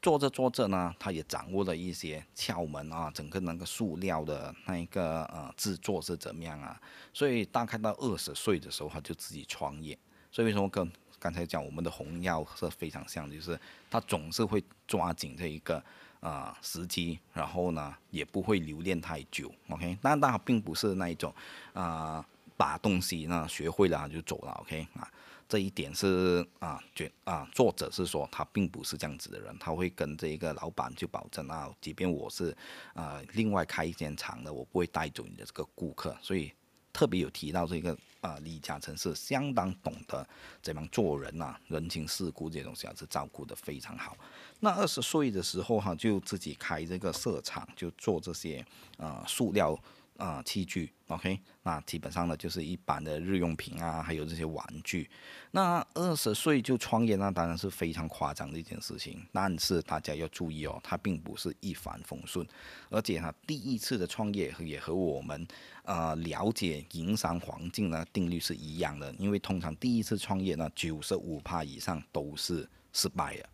[0.01, 6.79] 做着做着呢，他也掌握了一些窍门啊，整个那个塑料的那一个呃制作是怎么样啊？
[7.13, 9.99] 所以大概到二十岁的时候，他就自己创业。
[10.31, 10.93] 所以为什么跟
[11.25, 13.59] 刚才讲我们的红药是非常像，就是
[13.91, 15.83] 他总是会抓紧这一个
[16.21, 19.97] 啊时机，然后呢也不会留恋太久，OK？
[20.03, 21.35] 但他并不是那一种
[21.73, 22.23] 啊
[22.59, 24.87] 把东西呢学会了就走了，OK？
[25.01, 25.11] 啊，
[25.49, 32.55] 这一点是啊觉啊作者是说他并不是这样子的人，他会跟这一个老板就保证啊，即便我是
[32.93, 36.53] 啊另外开一间厂的，我不会带走你的这个顾客，所以。
[36.95, 40.27] 特别有提到这个啊，李嘉诚是相当懂得
[40.63, 44.17] 怎么做人呐，人情世故这些东西啊是照顾的非常好。
[44.61, 48.65] 那二十岁的时候哈，就自己开这个色厂，就做这些
[48.97, 49.79] 啊塑料。
[50.17, 55.09] 啊，器具，OK，那基本上呢就是一般的日用品啊，还有这些玩具。
[55.51, 59.27] 那二十岁就创业，那当然是非常夸张的一件事情。
[59.33, 62.47] 但是大家要注意哦，他并不是一帆风顺，
[62.91, 65.47] 而且他第一次的创业也和我们
[65.85, 69.11] 呃了解营商环境呢定律是一样的。
[69.19, 73.49] 因为通常第一次创业呢，九十五趴以上都是失败的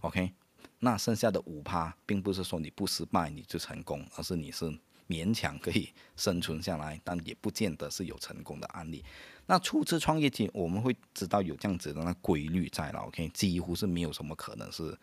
[0.00, 0.32] ，OK。
[0.78, 4.74] 那剩下的五趴，并不是说你不失败你就成功，而是你是。
[5.10, 9.04] 勉强可以生存下来，但也不见得是有成功的案例。
[9.46, 14.96] 那初次创业期，我们会知道有这样子的那规律在了，OK，几乎是没有什么可能是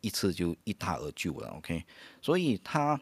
[0.00, 1.84] 一次就一塌而就了，OK。
[2.20, 3.00] 所以他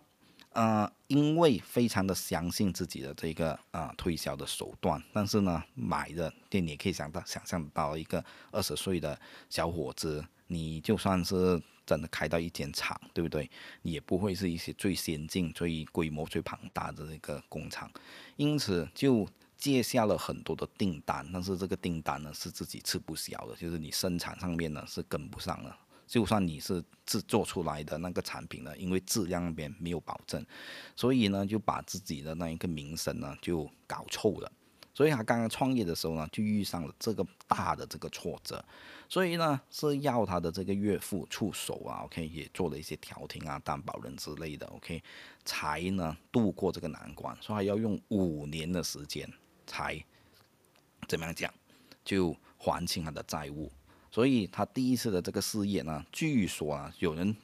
[0.50, 11.58] 呃，因为非常的相信自己的这个啊推销的手段，但是呢，买的店你也可以想到想象到一个二十岁的小伙子，你就算是。
[11.90, 13.50] 真的开到一间厂，对不对？
[13.82, 17.90] 也不会是一些最先进、最规模最庞大的这个工厂，
[18.36, 19.26] 因此就
[19.56, 21.28] 接下了很多的订单。
[21.32, 25.76] 但是这个订单呢，是自己吃不消的，就是你生产上面呢是跟不上了。
[26.06, 30.46] 就算你是制作出来的那个产品呢，因为质量那边没有保证，
[30.94, 34.52] 所以呢就把自己的那一个名声呢就搞臭了。
[35.00, 38.62] 所以他刚刚创业的时候呢，就遇上了这个大的这个挫折，
[39.08, 45.02] 所以呢是要他的这个岳父出手啊，OK，也做了一些调停啊、担保人之类的，OK，
[45.42, 47.34] 才呢度过这个难关。
[47.40, 49.26] 说还要用五年的时间
[49.66, 49.98] 才
[51.08, 51.50] 怎么样讲，
[52.04, 53.72] 就还清他的债务。
[54.10, 57.34] 所以他第一次的这个事业呢，据说啊，有人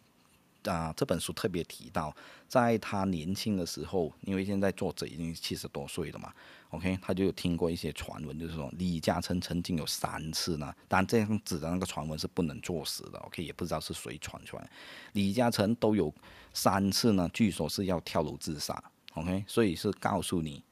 [0.69, 2.15] 啊这本书特别提到，
[2.49, 6.33] 在他年轻的时候，因为现在作者已经七十多岁了嘛
[6.71, 14.71] ，OK，他就有听过一些传闻，就是说李嘉诚曾经有三次呢，当然这样子的那个传闻是不能作实的，OK，也不知道是谁传出来，
[15.13, 16.15] 李嘉诚都有
[16.53, 18.83] 三次呢，据说是要跳楼自杀
[19.15, 20.63] ，OK，所以是告诉你。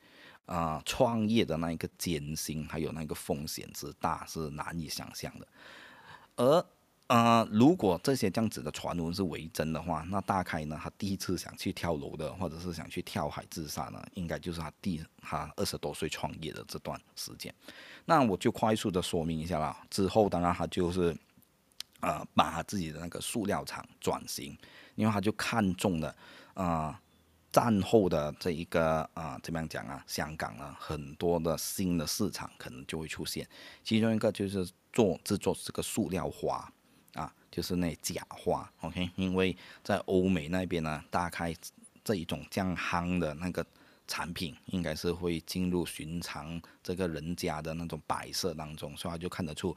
[0.46, 5.48] 啊，创业的那一个艰辛，还有那个风险之大，是难以想象的。
[6.36, 6.66] 而
[7.06, 17.54] 啊，如果这些这样子的传闻是为真的话，那大概呢，他第一次想去跳楼的，或者是想去跳海自杀呢，应该就是他第他二十多岁创业的这段时间。
[18.06, 19.76] 那我就快速的说明一下啦。
[19.90, 21.14] 之后当然他就是
[22.00, 24.56] 啊，把他自己的那个塑料厂转型，
[24.94, 26.16] 因为他就看中了
[26.54, 27.00] 啊。
[27.52, 30.02] 战后的这一个啊，怎么样讲啊？
[30.08, 33.48] 香港啊，很多的新的市场可能就会出现，
[33.84, 36.68] 其中一个就是做制作这个塑料花，
[37.54, 39.08] 就是那假花，OK？
[39.14, 41.54] 因为在欧美那边呢，大概
[42.02, 43.64] 这一种降夯的那个
[44.08, 49.72] 产品，应该是会进入寻常这个人家的那种摆设当中，所以就看得出。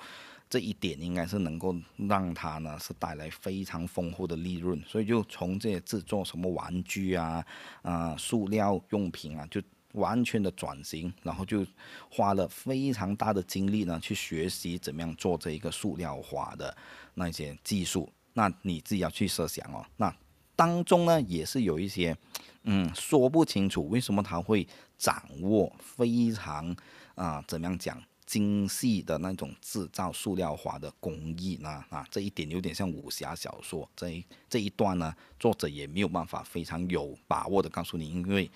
[0.50, 7.46] 这一点应该是能够让他呢是带来非常丰厚的利润，所以就从这些制作什么玩具啊、
[7.82, 9.62] 啊塑料用品啊，就
[9.98, 11.66] 完全的转型，然后就
[12.10, 16.76] 花了非常大的精力呢去学习怎么样做这一个塑料花的
[17.16, 18.10] 那些技术。
[18.34, 20.16] 那你自己要去设想哦，那
[20.56, 22.16] 当中呢也是有一些
[22.64, 24.68] 嗯说不清楚为什么他会
[24.98, 26.76] 掌握非常
[27.16, 28.02] 啊怎么样讲。
[28.28, 33.90] 精细的那种制造塑料花的工艺呢，啊，这一点有点像武侠小说。
[33.96, 38.52] 这一这一段呢，作者也没有办法非常有把握的告诉你，因为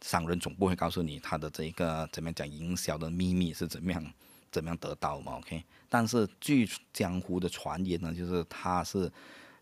[0.00, 4.12] 商人总不会告诉你他的这个怎么样讲营销的秘密是怎么样
[4.50, 5.62] 怎么样得到嘛，OK？
[5.88, 9.10] 但是据江湖的传言呢，就是他是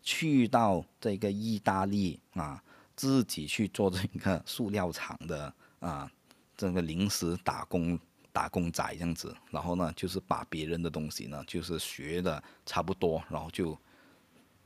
[0.01, 2.63] 去到这个意大利啊，
[2.95, 6.11] 自己去做这个塑料厂的啊，
[6.57, 7.99] 这个临时打工。
[8.35, 13.77] 打工仔这样子，然后呢，就是把别人的东西呢，就是学的差不多，然后就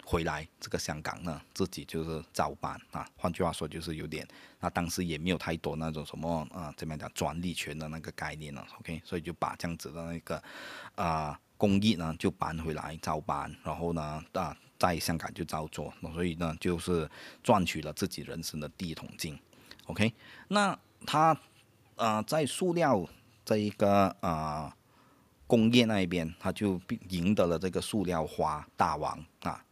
[0.09, 3.05] 回来这个香港呢，自己就是照搬啊。
[3.17, 4.25] 换句话说，就是有点，
[4.61, 10.41] 那当时也没有太多那种什么啊，怎么样讲专利权的那个概念了，OK，所以就把这样子的那个
[10.95, 17.09] 啊工艺呢，就搬回来照搬，然后呢啊，在香港就照做，所以呢，就是
[17.43, 19.37] 赚取了自己人生的第一桶金
[19.87, 20.13] ，OK。
[20.47, 21.37] 那他
[21.95, 23.05] 啊，在塑料。
[23.47, 24.75] 这一个啊，
[25.47, 29.63] 工业那一边，他就赢得了这个塑料花大王啊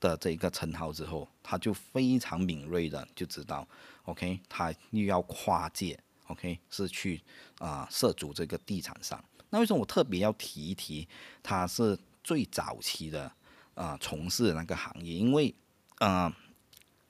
[0.00, 3.66] 的这个称号之后，他就非常敏锐的就知道
[4.04, 7.22] ，OK，他又要跨界，OK，是去
[7.58, 9.22] 啊涉足这个地产商。
[9.50, 11.06] 那为什么我特别要提一提，
[11.42, 13.30] 他是最早期的
[13.74, 15.14] 啊从事那个行业？
[15.14, 15.54] 因为
[15.98, 16.34] 啊，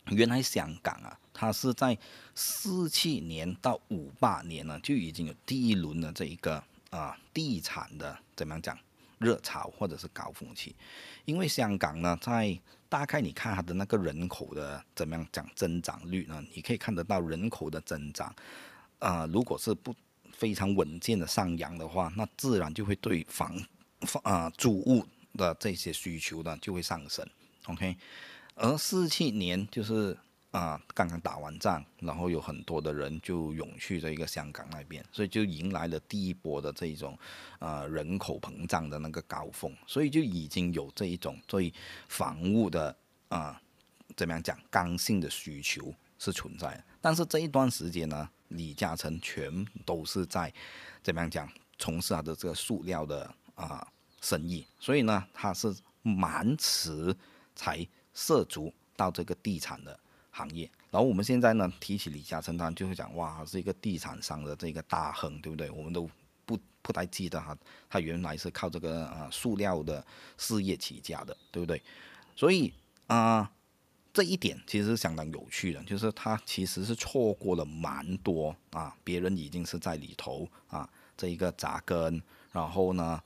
[0.09, 1.17] 原来香港啊。
[1.33, 1.97] 它是在
[2.35, 8.79] 四七年到五八年呢，就已经有第一轮的这一个啊地产的怎么样讲
[9.17, 10.75] 热潮或者是高峰期，
[11.25, 12.61] 因为香港呢，在
[12.91, 18.35] 大概你看它的那个人口的怎么样讲增长率呢，你可以看得到人口的增长，
[18.99, 19.95] 啊，如果是不
[20.31, 23.59] 非常稳健的上扬的话，那自然就会对房
[24.03, 25.03] 房啊住屋
[25.39, 27.27] 的这些需求呢就会上升
[27.65, 27.97] ，OK，
[28.57, 30.19] 而四七年就是。
[30.51, 37.17] 啊，刚刚打完仗，然后有很多的人就涌去这一个香港那边，所以就迎来了第一波的这一种，
[37.61, 41.73] 呃，人口膨胀的那个高峰，所以就已经有这一种对
[42.09, 42.97] 房屋的
[43.29, 43.63] 啊，
[44.17, 46.83] 怎么样讲刚性的需求是存在。
[47.01, 50.53] 但是这一段时间呢，李嘉诚全都是在
[51.01, 51.49] 怎么样讲
[51.79, 53.87] 从事他的这个塑料的啊
[54.21, 55.73] 生意，所以呢，他是
[56.03, 57.15] 蛮迟
[57.55, 59.97] 才涉足到这个地产的。
[60.31, 65.69] 行业，然后我们现在呢提起李嘉诚，当然就会讲哇，是一个地产商的这个大亨，对不对？
[65.71, 66.09] 我们都
[66.47, 67.57] 不不太记得他，
[67.89, 70.05] 他原来是靠这个啊塑料的
[70.39, 71.83] 事业起家的，对不对？
[72.37, 72.73] 所以
[73.09, 73.51] 啊，
[74.13, 82.23] 这一点其实是相当有趣的，就是他其实是错过了蛮多啊，别人已经是在里头啊这一个扎根，
[82.53, 83.21] 然后呢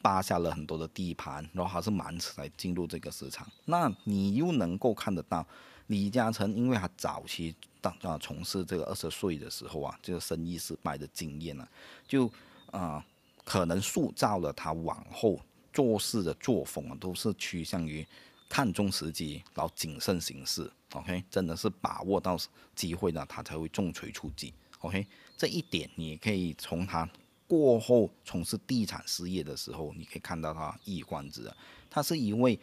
[0.00, 3.46] 扒下了很多的地盘，然后还是蛮迟才进入这个市场。
[3.64, 5.44] 那你又能够看得到？
[5.90, 11.68] 李嘉诚，因为他早期当啊从事这个二十岁的时候啊，这个生意失败的经验呢，
[12.06, 12.30] 就
[12.70, 13.04] 啊
[13.44, 15.40] 可能塑造了他往后
[15.72, 18.06] 做事的作风啊，都是趋向于
[18.48, 20.70] 看重时机，然后谨慎行事。
[20.92, 22.38] OK，真的是把握到
[22.76, 24.54] 机会呢，他才会重锤出击。
[24.78, 25.04] OK，
[25.36, 27.08] 这一点你可以从他
[27.48, 31.56] 过后从事地产事业的时候，你可以看到他一以贯之的，
[31.90, 32.56] 他是一位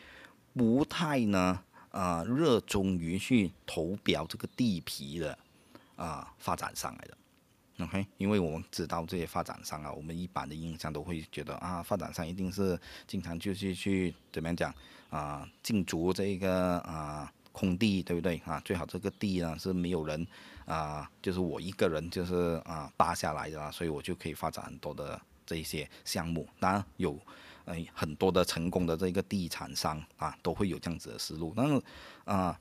[0.54, 1.62] 不太呢
[1.98, 5.38] 啊热衷于去投标这个地皮的
[5.95, 7.18] 啊发展商来的。
[7.84, 14.74] OK，因为我们知道这些发展商啊，我们一般的印象都会觉得啊，发展商一定是经常就是去怎么样讲
[15.10, 18.60] 啊，进驻这个啊空地，对不对啊？
[18.66, 20.26] 最好这个地呢是没有人
[20.66, 26.48] 啊，就是我一个人就是啊扒下来的，所以我就可以发展很多的这一些项目。
[26.60, 27.16] 当然有
[27.68, 31.80] 哎很多的成功的这个地产商啊，都会有这样子的思路，但是
[32.26, 32.59] 啊。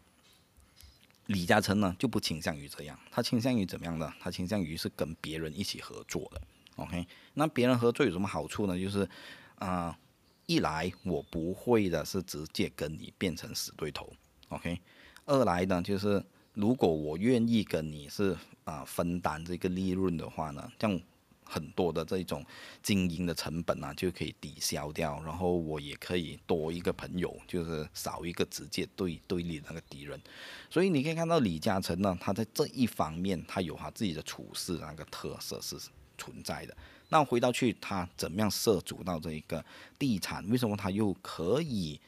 [1.28, 4.14] 李嘉诚呢就不倾向于这样，他倾向于怎么样呢？
[4.20, 6.40] 他倾向于是跟别人一起合作的。
[6.76, 7.04] OK，
[7.34, 8.78] 那别人合作有什么好处呢？
[8.78, 9.10] 就是
[9.56, 9.98] 啊，
[10.46, 14.08] 一来我不会的是直接跟你变成死对头。
[14.50, 14.80] OK，
[15.24, 21.00] 二来呢就是如果我愿意跟你是啊分担这个利润的话呢，这样。
[21.48, 22.44] 很多的这种
[22.82, 30.20] 经营的成本啊，就可以抵消掉，然后我也可以多一个朋友，就是少一个直接对对立那个敌人。
[30.68, 35.76] 所以你可以看到李嘉诚呢，他在这一方面他有他自己的处事那个特色是
[36.18, 36.76] 存在的。
[37.08, 39.64] 那回到去他怎么样涉足到这一个
[39.98, 42.00] 地产，为什么他又可以？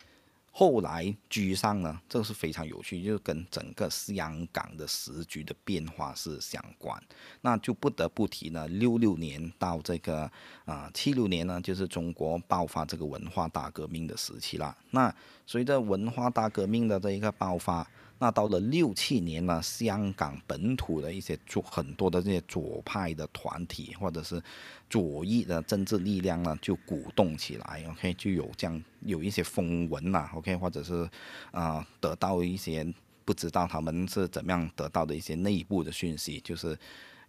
[0.59, 7.01] 后来居上呢，这个是非常有趣，就跟整个香港的时局的变化是相关。
[7.43, 10.29] 那就不得不提呢，六六年到这个
[10.65, 14.77] 啊七六年呢，就是中国爆发这个文化大革命的时期了。
[14.91, 15.15] 那
[15.47, 17.89] 随着文化大革命的这一个爆发。
[18.21, 24.43] 那到了六七年呢，香港本土的一些左很多的这些左派的团体或者是
[24.91, 31.09] 左翼的政治力量呢，就鼓动起来，OK，就有这样有一些风闻呐，OK，或者是
[31.53, 32.93] 啊得到一些
[33.25, 36.77] 不知道他们是怎么样得到的一些内部的讯息，就是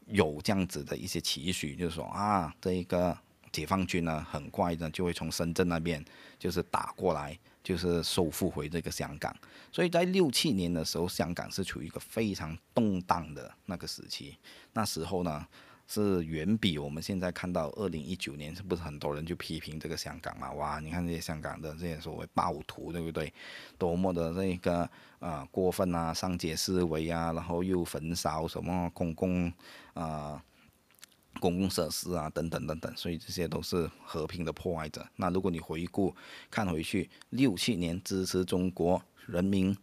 [0.08, 3.16] 有这样子的一些期许，就是说啊，这一个
[3.52, 6.04] 解放军呢，很快的就会从深圳那边
[6.40, 7.38] 就是打过来。
[7.70, 9.32] 就是收复回这个香港，
[9.72, 14.36] 所以在六七年的时候，香港是处于一个非常动荡的那个时期。
[14.74, 15.46] 那时候呢，
[15.86, 20.52] 是远比我们现在看到二零一九年，是不是很多人就批评这个香港嘛？
[20.54, 23.32] 哇，你看这些香港的这些所谓暴徒，对不对？
[23.78, 24.90] 多么的这个
[25.20, 29.54] 啊过分啊，上街示威啊，然后又焚烧什么公共
[29.94, 30.44] 啊。
[31.40, 35.06] 公共设施啊，等等等等，所以这些都是和平的破坏者。
[35.16, 36.14] 那如果你回顾
[36.52, 39.76] 看回去，六七年支持中国人民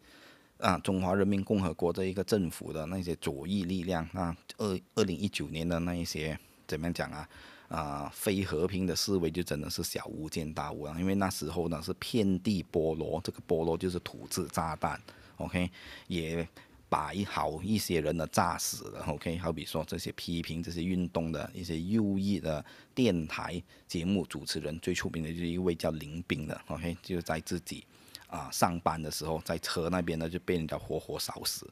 [0.58, 7.28] 啊，中华人民共和国这一个政府的那些左翼力量，那二二零一九年的那一些怎么样讲啊？
[7.68, 15.00] 啊，非和平的思维就真的是小巫见大巫了，因为那时候呢是遍地菠萝，这个菠萝就是土制炸弹
[15.38, 15.70] ，OK
[16.06, 16.48] 也。
[16.88, 22.64] 把一好一些人呢炸死了，OK，好比说这些批评这些运动的一些右翼的
[22.94, 27.84] 电台节目主持人，最出名的就是一位叫林斌的，OK，就在自己
[28.28, 31.68] 啊上班的时候，在车那边呢就被人家活活烧死，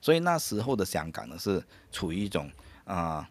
[0.00, 2.50] 所以那时候的香港呢是处于一种
[2.84, 3.28] 啊。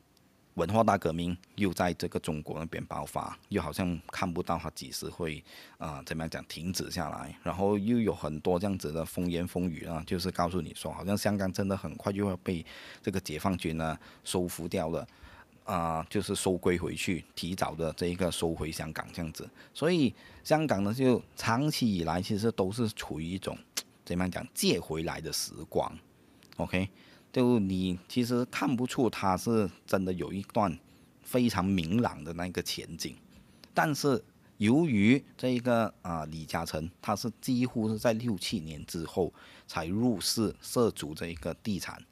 [0.55, 5.41] 文化大革命又在这个中国那边爆发，又好像看不到它几时会
[5.77, 12.65] 啊怎么样讲停止下来，然后又有很多这样子的风言风语啊，就是告诉你说，好像香港真的很快就要被
[13.01, 15.07] 这个解放军呢收复掉了，
[15.63, 23.57] 啊，就是收归回去，提早的这一个收回香港这样子，所以香港呢就长期以来其实都是处于一种
[24.03, 25.97] 怎么样讲借回来的时光
[26.57, 26.89] ，OK。
[27.31, 30.77] 就你其实看不出他是真的有一段
[31.23, 33.15] 非常明朗的那个前景，
[33.73, 34.23] 但是
[34.57, 39.33] 由于这一个啊李嘉诚他是几乎是在六七年之后
[39.65, 42.03] 才入市涉足这一个地产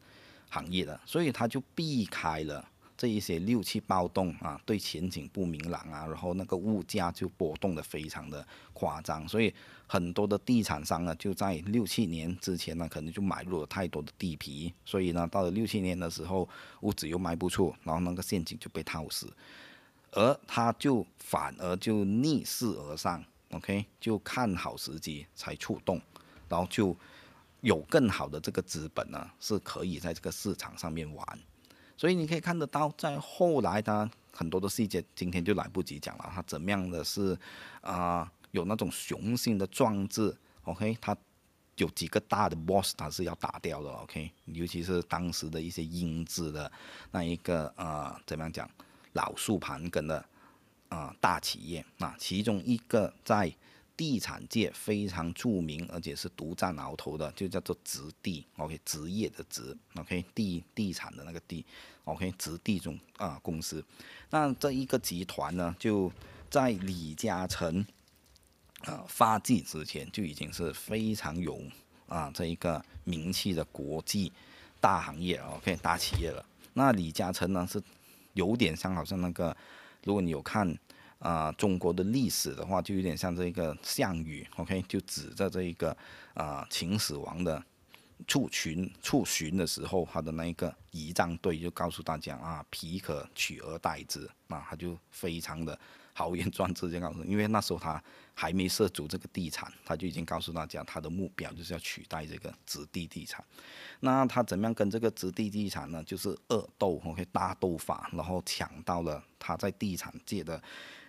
[0.50, 2.68] 行业的，所以他就避开了。
[2.98, 9.54] 这一些六七暴动啊，对前景不明朗啊，然后那个物价就波动的非常的夸张，所以
[9.92, 16.48] 很多的地产商呢，就在六七年之前呢，可能就买入了太多的地皮，所以呢，到了六七年的时候，
[16.82, 19.28] 屋子又卖不出，然后那个陷阱就被套死，
[20.12, 26.00] 而他就反而就逆势而上，OK，就看好时机才触动，
[26.48, 26.96] 然后就
[27.62, 31.40] 有更好的这个资本呢，是可以在这个市场上面玩。
[31.98, 36.32] 所以你可以看得到，在后来的很多的细节，今天就来不及讲了。
[36.34, 37.38] 他怎么样的是
[37.82, 40.36] 啊，有那种雄心的壮志。
[40.64, 41.16] OK，他
[41.78, 43.90] 有几个大的 boss，他是要打掉的。
[43.90, 46.72] OK，尤其是当时的一些英资的
[47.12, 48.70] 那一个啊，怎么样讲，
[49.14, 50.24] 老树盘根的
[50.90, 51.86] 啊大企业。
[51.98, 53.52] 那其中一个在
[53.96, 61.66] 地产界非常著名，而且是独占鳌头的，就叫做直地，OK，职业的职，OK，地地产的那个地
[62.06, 63.84] ，OK，直地中啊公司。
[64.30, 66.10] 那这一个集团呢，就
[66.50, 67.86] 在李嘉诚
[68.86, 71.62] 呃发迹之前就已经是非常有
[72.08, 74.32] 啊这一个名气的国际
[74.80, 76.46] 大行业，OK，大企业了。
[76.74, 77.82] 那李嘉诚呢是
[78.34, 79.56] 有点像好像那个，
[80.04, 80.78] 如果你有看。
[81.20, 85.94] 啊，中国的历史的话，就有点像这个项羽，OK，就指着这一个
[86.34, 87.62] 啊秦始皇的
[88.26, 95.78] 出巡出巡的时候，他的那一个仪仗队就告诉大家啊，皮可取而代之，那他就非常的
[96.14, 98.02] 豪言 壮志，就告诉，因为那时候他
[98.42, 103.44] 还没涉足这个地产，他就已经告诉大家，他的目标就是要取代这个子弟地产。
[104.00, 106.02] 那他怎么样跟这个子弟地产呢？
[106.06, 110.64] 就是恶斗，OK，大斗法，然后抢到了他在地产界的。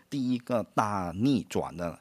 [0.09, 1.97] 第一个大逆转的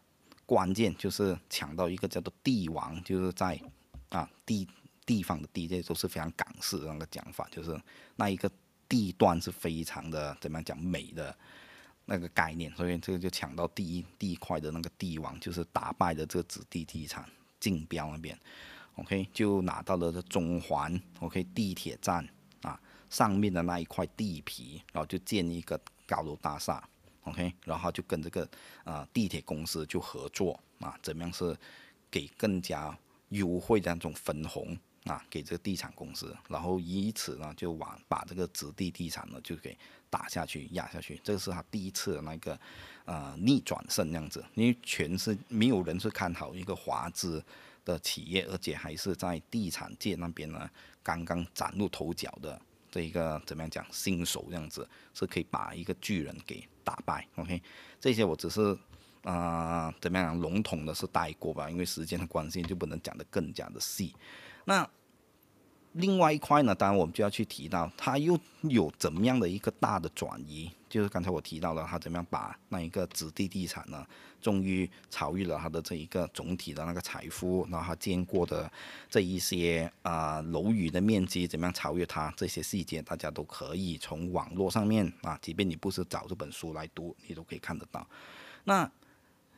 [0.48, 3.62] 关键就是抢到一个叫做帝王，就是在
[4.10, 4.68] 啊地
[5.06, 7.80] 地方的地，界都是非常港式的那个讲法，就是
[8.16, 8.50] 那一个
[8.88, 11.38] 地段是非常的怎么样讲美的
[12.10, 17.24] 那个概念，所以这个就抢到第一地块的那个帝王，就是打败的这个子弟地产
[17.60, 18.38] 竞标那边
[18.96, 22.28] ，OK 就拿到了这中环 OK 地铁站
[22.64, 22.82] 啊
[23.12, 26.84] 上面的那一块地皮，然后就建一个高楼大厦。
[27.24, 28.50] OK，然后就跟这个
[28.84, 31.56] 啊地铁公司就合作啊，怎么样是
[32.10, 32.98] 给更加
[33.30, 39.78] 优惠的那种分红啊，给这个地产公司，然后以此呢就往把这个直地地产呢就给
[40.10, 42.60] 打下去压下去，这个是他第一次的那个
[43.06, 47.44] 呃逆转胜这样子，因为全是没有人是看好一个华资
[47.86, 50.70] 的企业，而且还是在地产界那边呢
[51.04, 52.60] 刚刚崭露头角的。
[52.92, 57.62] 这一个怎么样讲新手这样子是可以把一个巨人给打败，OK？
[58.00, 58.76] 这些我只是
[59.22, 64.16] 啊怎么样笼统的是带过吧，因为时间的关系就不能讲得更加的细。
[64.66, 64.90] 那
[66.00, 70.72] 另外一块呢，当然我们就要去提到，它又有怎么样的一个大的转移？
[70.90, 74.06] 就是刚才我提到了，它怎么样把那一个子弟地产呢，
[74.42, 78.72] 终于超越了它的这一个总体的那个财富，然后它见过的
[79.10, 82.34] 这一些啊楼宇的面积怎么样超越它？
[82.38, 88.08] 这些细节大家都可以从网络上面啊，即便你不是找这本书来读，你都可以看得到。
[88.64, 88.90] 那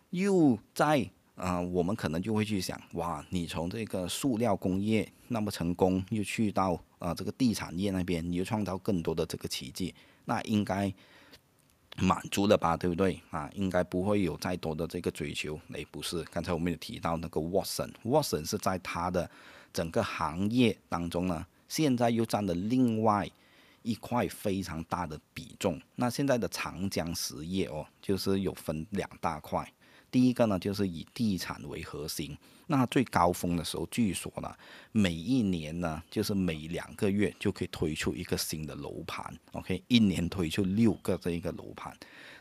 [0.09, 1.09] 又在。
[1.35, 10.93] 啊，我们可能就会去想，哇，你从这个塑料工业那么成功，又去到啊这个地产业那边，你又创造更多的这个奇迹，那应该
[11.97, 13.19] 满足了吧，对不对？
[13.31, 15.59] 啊，应该不会有再多的这个追求。
[15.73, 19.29] 诶，不是，刚才我们有提到那个 Watson，Watson 是在他的
[19.73, 23.27] 整个行业当中呢，现在又占了另外
[23.81, 25.81] 一块非常大的比重。
[25.95, 29.67] 那现在的长江实业哦，就是有分两大块。
[30.11, 32.37] 第一个呢，就是以地产为核心。
[32.67, 34.53] 那最高峰的时候，据说呢，
[34.91, 39.33] 每一年呢，就是每两个月就可以推出一个新的楼盘。
[39.53, 41.95] OK，一年推出六个这一个楼盘，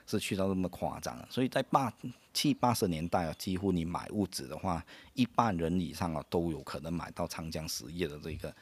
[0.07, 1.17] 是去到这么夸张。
[1.31, 1.93] 所以在八
[2.35, 8.55] 七八十年代啊，几乎你买屋子的话，一半人以上啊都有可能买到长江实业的这个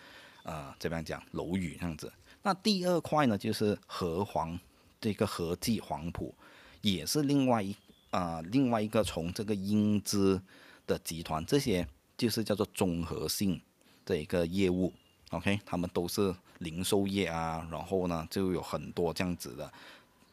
[0.45, 2.11] 呃怎么样讲楼宇这样子。
[2.43, 4.59] 那第二块呢，就是和黄
[5.01, 6.35] 这个和记黄埔，
[6.81, 7.75] 也是另外一。
[8.11, 10.41] 啊，另外一个从这个英资
[10.87, 11.87] 的集团，这些
[12.17, 13.61] 就是叫做综合性
[14.07, 14.91] 的一个业务
[15.31, 19.71] ，OK，他们都是零售业啊，然后呢就有很多这样子的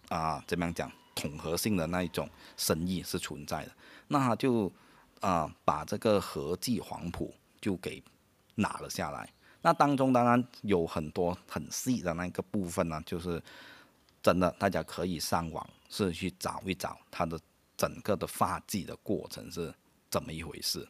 [0.08, 3.72] 啊，怎么样讲，统合性的那一种生意是存在的，
[4.08, 4.72] 那就
[5.20, 8.02] 啊把这个和记黄埔就给
[8.56, 9.30] 拿了下来，
[9.62, 13.44] 那当中当然有很多很细的那个部分呢，就是
[14.24, 17.38] 真的大家可以上网是去找一找它的。
[17.78, 19.74] 整个的发迹的过程是
[20.10, 20.88] 怎么一回事？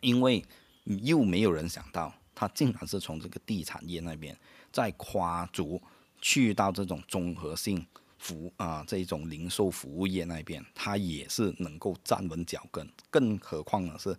[0.00, 0.44] 因为
[0.84, 4.38] 又没有人想到，他竟然是从这个地产业那边
[4.70, 5.82] 再跨足
[6.20, 7.84] 去到这种综合性
[8.18, 12.88] 服啊这种零售服务业那边，他也是能够站稳脚跟。
[13.10, 14.16] 更何况呢是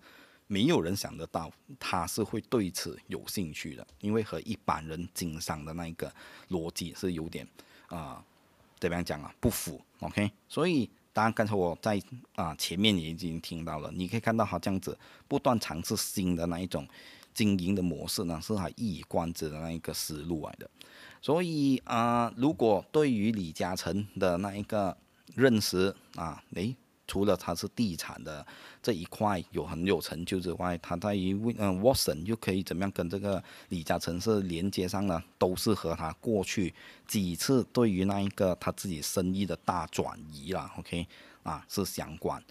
[0.48, 6.14] 没有人想得到他是会对此有兴趣的，因为和一般人经商的那个
[6.50, 7.48] 逻辑是有点
[7.88, 8.22] 啊
[8.80, 9.80] 怎么样讲啊不符。
[10.00, 10.90] OK，所以。
[11.20, 12.02] 当然，刚才我在
[12.36, 14.98] 啊前面也已经听到了，你可以看到他这样子
[15.28, 16.88] 不断尝试新的那一种
[17.34, 20.70] 经营的模式呢，是他一以贯之的那一个思路来的。
[21.22, 24.96] 所以啊，如果对于李嘉诚的那一个
[25.36, 26.74] 认识啊，诶。
[27.10, 28.46] 除了他是地产的
[28.84, 35.22] 这一块有很有成就之外，他在于嗯 Watson 又可以怎么样跟这个李嘉诚是连接上呢？
[35.40, 36.72] 都是和他过去
[37.08, 41.08] 几次对于那一个他自己生意的大转移啊 o k
[41.42, 42.42] 啊是相关。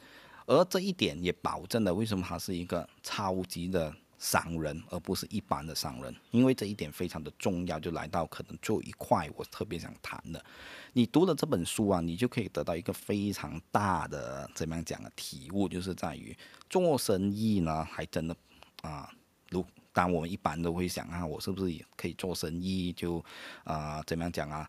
[0.46, 7.78] 而这一点也保证了为什么他是一个超级的商人，而不是一般的商人，因为这一点非常的重要。
[7.78, 10.44] 就来到可能做一块，我特别想谈的，
[10.92, 16.36] 你读了这本书啊，你就可以得到一个非常大的怎么样讲啊体悟，就是在于
[16.68, 18.36] 做生意呢，还真的
[18.82, 19.08] 啊，
[19.50, 22.92] 如当我们一般都会想啊，我是不是也可以做生意？
[22.92, 23.24] 就
[23.64, 24.68] 啊，怎么样讲啊？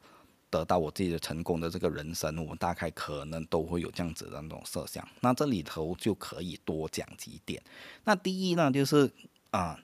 [0.52, 5.08] 得到我自己的成功的这个人生，我们大概可能都会有这样子的那种设想。
[5.22, 7.62] 那这里头就可以多讲几点。
[8.04, 9.12] 那第一呢，就是
[9.52, 9.80] 啊，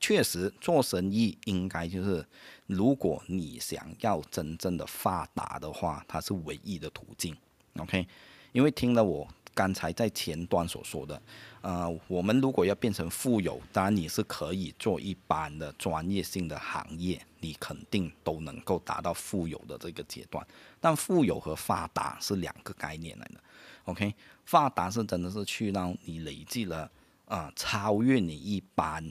[0.00, 2.26] 确实做生意应该就是，
[2.66, 7.36] 如果你想要真正的发达的话，它是唯一的途径。
[7.76, 8.06] OK，
[8.52, 9.26] 因为听了我。
[9.54, 11.20] 刚才在前端所说的，
[11.62, 20.46] 呃，我们如果要变成富有，当然你是可以做一般的专业性的行业，你肯定都能够达到富有的这个阶段。
[20.80, 23.40] 但富有和发达是两个概念来的。
[23.86, 24.14] OK，
[24.44, 26.88] 发达是真的是去到你累积了
[27.28, 29.08] 啊，超越你一般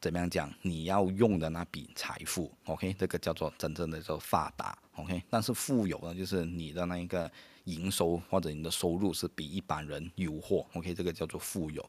[0.00, 2.50] 怎么样讲你要用的那笔财富。
[2.66, 4.78] OK，这个叫做真正的叫发达。
[4.94, 7.30] OK，但是富有呢，就是你的那一个。
[7.66, 11.84] 营收或者你的收入是比一般人优厚，OK，这个叫做富有。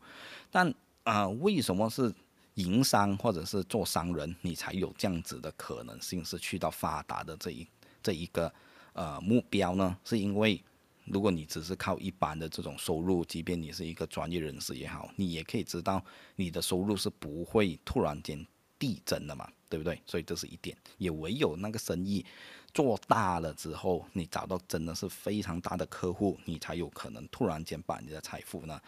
[0.50, 2.12] 但啊，为什么是
[2.56, 7.68] 营商或者是做商人，你才有这样子的可能性是去到发达的这一
[8.02, 8.52] 这一个
[8.94, 9.96] 呃目标呢？
[10.04, 10.60] 是因为
[11.08, 16.04] 如果你只是靠一般的这种收入，即便你是一个专业人士也好，你也可以知道
[16.36, 18.46] 你的收入是不会突然间
[18.78, 20.02] 递增的嘛，对不对？
[20.06, 22.26] 所以这是一点，也唯有那个生意。
[22.74, 28.80] 做大了之后，你找到真的是非常大的客户，你才有可能突然间把你的财富呢，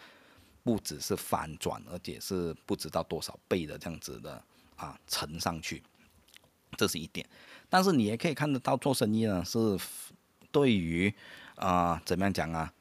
[0.62, 4.40] 不只是翻转，而且是不知道多少倍的这样子的
[4.76, 5.82] 啊乘上去，
[6.76, 7.26] 这是一点。
[7.68, 9.58] 但是你也可以看得到，做生意呢是
[10.52, 11.12] 对于
[11.60, 12.72] 啊怎么样讲啊，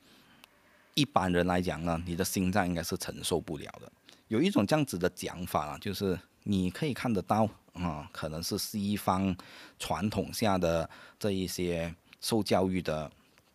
[0.95, 3.91] 一般人来讲呢，你的心脏应该是承受不了的。
[4.27, 7.47] 有一种这样子的讲法啊，就是你可以看得到。
[7.73, 9.33] 啊，可能是西方
[9.77, 13.09] 传统下的这一些受教育的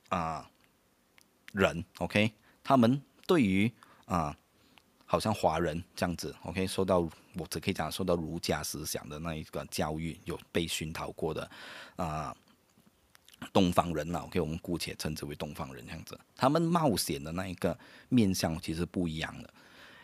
[0.09, 0.49] 啊
[1.53, 3.71] 人，OK，他们对于
[4.07, 4.35] 啊，
[5.05, 7.01] 好像华人这样子，OK，受到
[7.35, 11.51] 我只可以讲受到儒家思想的那一个教育，有被熏陶过的
[11.97, 12.35] 啊
[13.53, 17.77] 东方人呐，OK，我们姑且称之为东方人这样子，他们冒险的那一个
[18.09, 19.53] 面相其实不一样的，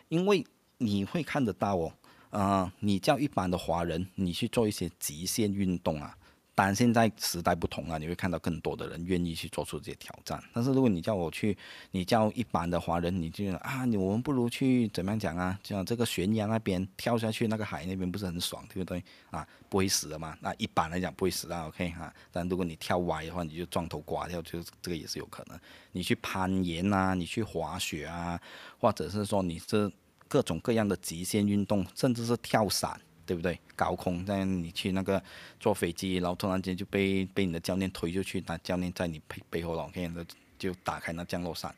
[0.09, 0.45] 因为
[0.77, 1.93] 你会看得到哦。
[2.31, 6.17] 啊，你叫一般的华人，你去做一些极限运动啊？
[6.53, 10.43] 当然现在时代不同了，你会看到更多的人愿意去做出这些挑战。
[10.53, 11.57] 但是如果你叫我去，
[11.91, 15.57] 你叫一般的华人，你就啊，你我们不如去怎么样讲啊？
[15.63, 19.03] 就像这个悬崖那边跳下去，那个海那边不是很爽，对不对？
[19.29, 20.37] 啊，不会死的嘛。
[20.41, 22.13] 那一般来讲不会死的，OK 哈。
[22.31, 25.59] 但如果你跳歪的话，你就撞头刮掉，就这个也是有可能。
[25.91, 28.39] 你去攀岩啊，你去滑雪啊，
[28.79, 29.91] 或者是说你这。
[30.27, 32.97] 各种各样的极限运动，甚至是跳伞，
[33.31, 33.57] 对不对？
[33.77, 35.23] 高空，在你去那个
[35.57, 40.11] 坐飞机，然后突然间就被被你的教练推出去，那教练在你背背后，OK，
[40.59, 41.73] 就打开那降落伞。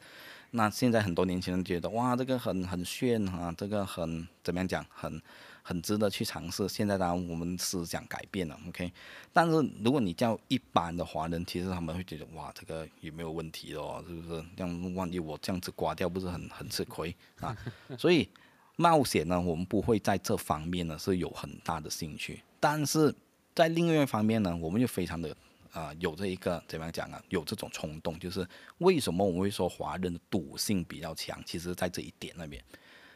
[0.49, 5.21] 那现在很多年轻人觉得，哇，这个很很炫啊，这个很怎么样讲，很。
[5.65, 6.67] 很值得去尝试。
[6.67, 8.91] 现在当然我们思想改变了，OK。
[9.31, 14.03] 但是如果你叫一般的华人，其实他们会觉得哇，这个有没有问题哦？
[14.05, 14.43] 是不是？
[14.57, 17.55] 这样万一我这样子刮掉，不是很很吃亏啊？
[17.97, 18.27] 所以
[18.75, 22.41] 冒险呢，我们不会在这方面呢是有很大的兴趣。
[22.59, 23.13] 但是
[23.55, 25.35] 在另外一方面呢，我们就非常的
[25.71, 27.21] 啊有这一个怎么样讲啊？
[27.29, 28.47] 有这种冲动，就是
[28.79, 31.41] 为什么我们会说华人的赌性比较强？
[31.45, 32.63] 其实在这一点那边，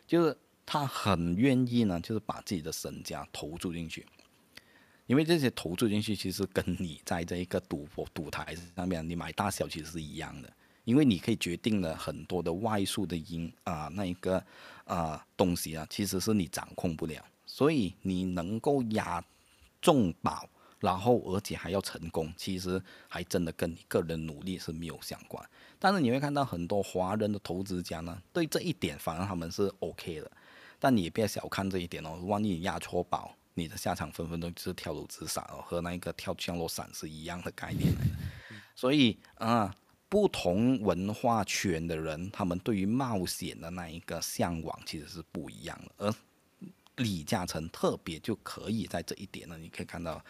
[0.06, 0.38] 就是。
[0.70, 4.06] 他很愿意呢，就是把自己的身家投注进去，
[5.06, 10.52] 因为这些投注进去，其实跟你在这一个赌博赌台上面，你买大小其实是一样的，
[10.84, 14.46] 因为你可以决定了很多的外数的因啊，那一个
[14.88, 19.24] 啊东西啊，其实是你掌控不了，所以你能够压
[19.82, 20.50] 中宝。
[20.80, 25.44] 然后，而且还要成功，其实还真的跟你个人努力是没有相关。
[25.80, 30.32] 但是你会看到很多华人的投资家呢，对这一点反而他们是 OK 的。
[30.78, 37.92] 但你也别小看这一点哦，万一你压错宝，你的下场分分钟就是跳楼自杀哦，和那个跳降落伞是一样的概念。
[38.76, 39.76] 所以啊，
[40.10, 46.06] 不同文化圈的人，他们对于冒险的那一个向往其实是不一样的。
[46.06, 46.16] 而
[46.98, 50.24] 李嘉诚特别就可以在这一点呢，你可以看到。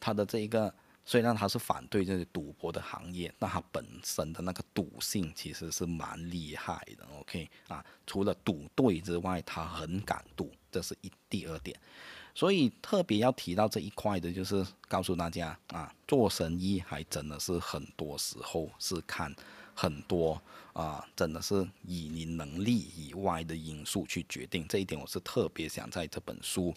[0.00, 0.74] 他的这一个
[1.06, 7.06] 虽然他是反对这些赌博的行业，但他本身的那个赌性其实是蛮厉害的。
[7.20, 11.74] OK 啊，除了赌对之外，他很敢赌，这是一第二点。
[12.34, 19.32] 所以特别要提到这一块的，就是告诉大家啊，做生意还真的是很多时候是看
[19.72, 20.40] 很多
[20.72, 24.66] 啊，真的是以你能力以外的因素去决定。
[24.68, 26.74] 这一点我是特别想在这本书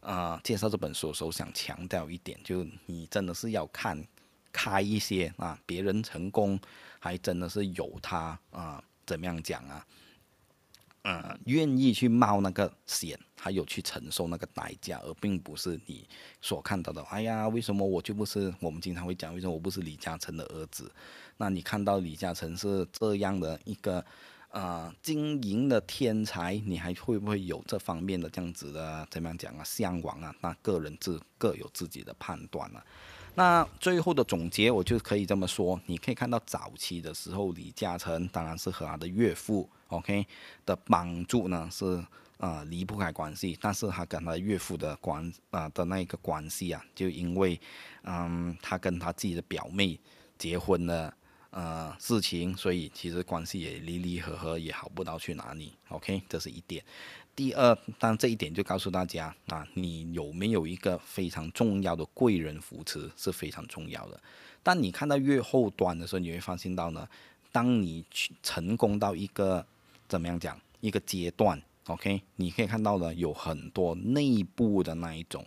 [0.00, 4.06] 啊介绍这本书的时候想强调一点，就你真的是要看
[4.52, 6.60] 开一些啊，别人成功
[6.98, 9.86] 还真的是有他啊，怎么样讲啊？
[11.02, 16.06] 嗯，愿意去冒那个险，还有去承受那个代价，而并不是你
[16.42, 17.02] 所看到的。
[17.04, 18.52] 哎呀，为什么我就不是？
[18.60, 20.92] 我们经常会讲，为什么我不是李嘉诚的儿子？
[21.36, 24.04] 那你看到李嘉诚是这样的一个
[24.50, 29.62] 呃经营的天才，你还会不会有这方面的这样子的怎么样讲啊？
[29.64, 30.34] 向往啊？
[30.40, 32.84] 那个人自各有自己的判断了。
[33.38, 39.70] 那最后的总结，我就可以这么说：你可以看到早期的时候，李嘉诚当然是和他的岳父。
[39.90, 40.26] OK
[40.66, 42.04] 的帮助呢是
[42.38, 47.58] 呃离不开关系，但是他跟他岳父的关啊的那个关系啊，就因为
[48.02, 49.96] 嗯他跟他自己的表妹
[50.36, 51.14] 结婚了
[51.50, 55.72] 呃事情，所以其实关系也离离合合，也好不到去哪里。
[55.90, 56.84] OK，这是一点。
[57.38, 64.20] 第二，但这一点就告诉大家啊，你有没有一个非常重要的贵人扶持是非常重要的。
[64.60, 67.08] 但你看到越后端的时候，你会发现到呢，
[67.52, 69.64] 当你去成功到一个
[70.08, 75.46] 怎么样讲一个阶段？OK，你可以看到呢有很多内部的那一种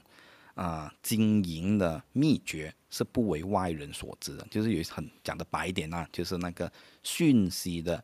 [0.53, 6.71] 啊经营的秘诀是不为外人所知的，就是有很讲的白点啊，就是那个
[7.03, 8.01] 讯息的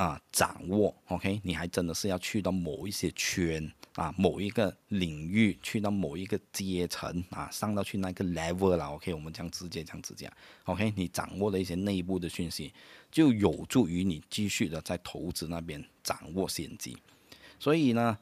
[0.00, 0.94] 啊掌握。
[1.08, 8.86] OK，你还真的是要去到某一些圈啊，某一个领域，去到某一个阶层啊，上到去那个 level 了。
[8.86, 10.30] OK，我们讲直接这样直接。
[10.64, 12.72] OK，你掌握了一些内部的讯息。
[13.10, 16.96] 就有助于你继续的在投资那边掌握先机，
[17.58, 18.16] 所以呢，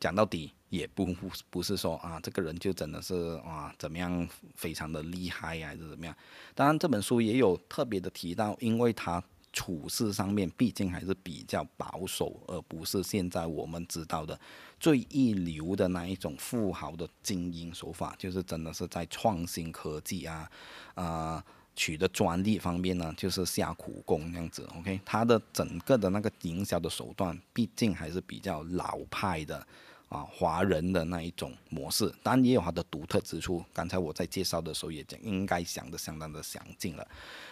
[0.00, 1.06] 讲到底也不
[1.48, 3.14] 不是说啊，这个人就真的是
[3.44, 6.16] 啊怎么样非常的厉害呀，还是怎么样？
[6.56, 9.22] 当然这本书也有特别的提到，因为他
[9.52, 14.38] 处事上面毕竟还是比较保守，而不是现在我们知道的
[14.80, 20.50] 最一流的那一种富豪的经营手法，就是真的是在创新科技啊，
[20.94, 21.44] 啊。
[21.74, 29.66] 取得专利方面呢，就是下苦功这样子，OK，它的整个的那个营销的手段，毕竟还是比较老派的
[30.10, 33.64] 啊，华人的那一种模式，当然也有它的独特之处。
[33.72, 37.08] 刚才我在介绍的时候也讲，应该想的相当的详尽了。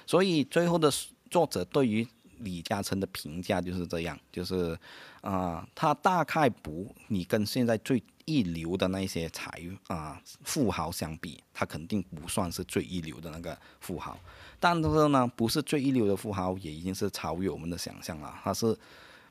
[0.06, 0.93] 所以最后的
[1.31, 2.07] 作者对于
[2.39, 4.78] 李嘉诚的评价就是这样，就是
[5.20, 8.02] 啊，他大概不，你跟现在最。
[8.27, 14.16] 一流的那些财啊富豪相比，他肯定不算是最一流的那个富豪，
[14.61, 18.32] 但是呢，不是最一流的富豪，也已经是超越我们的想象了。
[18.44, 18.78] 他是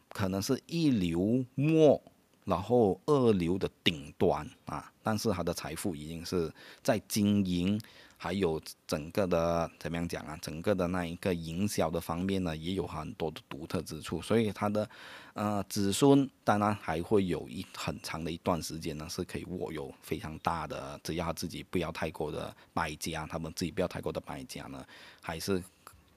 [0.10, 2.02] 可能是一流末，
[2.44, 6.52] 然后二流的顶端啊，但是他的财富已经是
[6.84, 7.80] 在经营。
[8.22, 10.38] 还有整个的怎么样讲啊？
[10.42, 14.22] 整个的那一个营销的方面呢，也有很多的独特之处。
[14.22, 14.90] 所以他的
[15.34, 24.86] 呃子孙当然还会有一很长的一段时间呢，是可以握有非常大的，只要他自己不要太过的败家，他们自己不要太过的败家呢，
[25.22, 25.64] 还是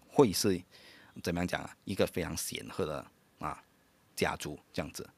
[0.09, 0.61] 会是
[1.23, 1.71] 怎么样讲啊？
[1.85, 3.07] 一个非常显赫的
[3.39, 3.63] 啊
[4.17, 5.09] 家族这样子。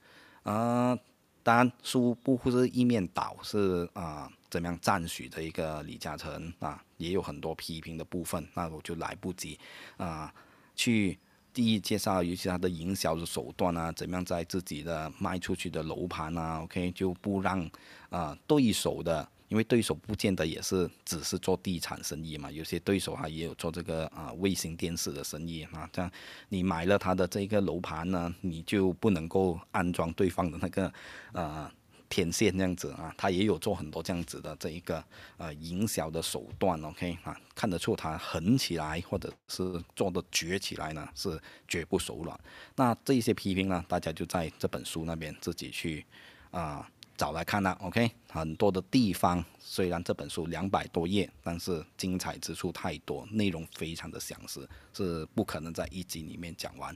[0.43, 0.99] 呃，
[1.45, 4.29] 当然书不是一面倒，是啊。
[4.51, 9.59] 怎么样赞许的一个李嘉诚啊，也有很多批评的部分，那我就来不及
[9.97, 10.33] 啊
[10.77, 11.19] 去
[11.53, 17.69] 第一介绍，尤其他的营销的手段啊，怎么样在自己的卖出去的楼盘啊，OK 就不让
[18.11, 26.11] 啊对手的，因为对手不见得也是只是做地产生意嘛，有些对手他也有做这个啊卫星电视的生意啊，这样
[26.49, 30.93] 你买了他的这个楼盘呢，你就不能够安装对方的那个
[31.33, 31.73] 啊。
[32.07, 35.03] 天线这样子啊，他也有做很多这样子的这一个
[35.37, 42.39] 呃营销的手段，OK 啊，看得出他狠起来或者是做的绝起来呢，是绝不手软。
[42.77, 46.05] 那这一些批评呢，大家就在这本书那边自己去
[46.53, 48.09] 啊找来看了，OK。
[48.35, 56.93] 很多的地方虽然这本书两百多页，但是精彩之处太多，内容非常的详实，是不可能在一集里面讲完。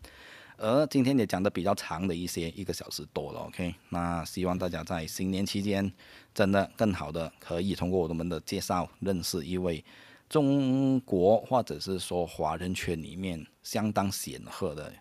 [0.57, 3.73] 而今天也讲的比较长的一些，一个小时多了，OK。
[3.91, 5.93] 那希望大家在新年期间，
[6.35, 9.85] 真的更好的可以通过我们的介绍，认识一位
[10.29, 14.93] 中国或者是说华人圈里面相当显赫的，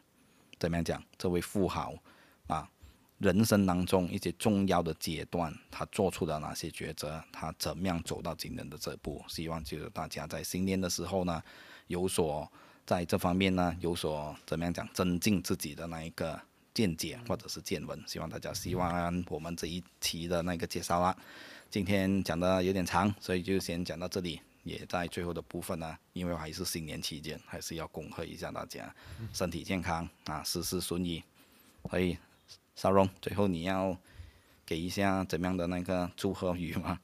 [0.59, 1.03] 怎么样讲？
[1.17, 1.95] 这位富豪
[2.45, 2.69] 啊，
[3.19, 7.23] 人生当中一些重要的阶段，他做出了哪些抉择？
[7.31, 9.23] 他怎么样走到今天的这步？
[9.27, 11.41] 希望就是大家在新年的时候呢，
[11.87, 12.51] 有所。
[12.85, 16.41] 在这方面呢，有所怎么样讲，增进自己的那一个
[16.73, 21.13] 见解或者是见闻，希望大家希望我们这一期的那个介绍啦，
[21.69, 24.39] 今天讲的有点长，所以就先讲到这里。
[24.63, 28.95] 也在最后的部分呢，因为还是新年期间，还是要恭贺一下大家，
[29.33, 31.21] 身体健康啊，事事顺意。
[31.89, 32.17] 所以，
[32.77, 33.97] 沙荣，最后你要
[34.63, 36.99] 给一下怎么样的那个祝贺语吗？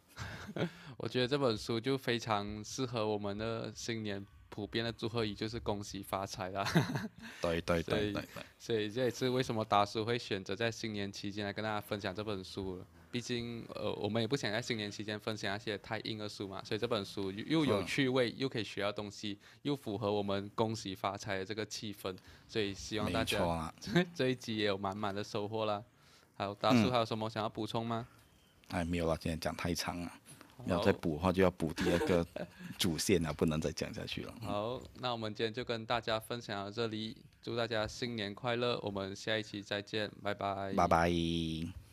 [0.98, 6.64] 我觉得这本书就非常适合我们的新年普遍的祝贺语，就是恭喜发财啦。
[7.42, 8.24] 对对对对。
[8.60, 12.86] 所以这也是为什么达叔会选择在新年期间来跟大家分享这本书。
[13.14, 22.18] 毕竟，呃，我们也不想在新年期间分享一些太硬的书嘛，所以这本书又有趣味，又可以学到东西，又符合我们恭喜发财的这个气氛，
[22.48, 23.72] 所以希望大家
[24.16, 25.84] 这一集也有满满的收获啦。
[26.36, 28.08] 好，大叔还有什么想要补充吗？
[28.70, 30.12] 哎，没有了，今天讲太长了，
[30.66, 32.26] 要再补的话就要补第二个
[32.80, 34.34] 主线了，不能再讲下去了。
[34.42, 40.74] 好，那我们今天就跟大家分享到这里，祝大家新年快乐，我们下一期再见，拜拜。
[40.74, 41.84] 拜拜。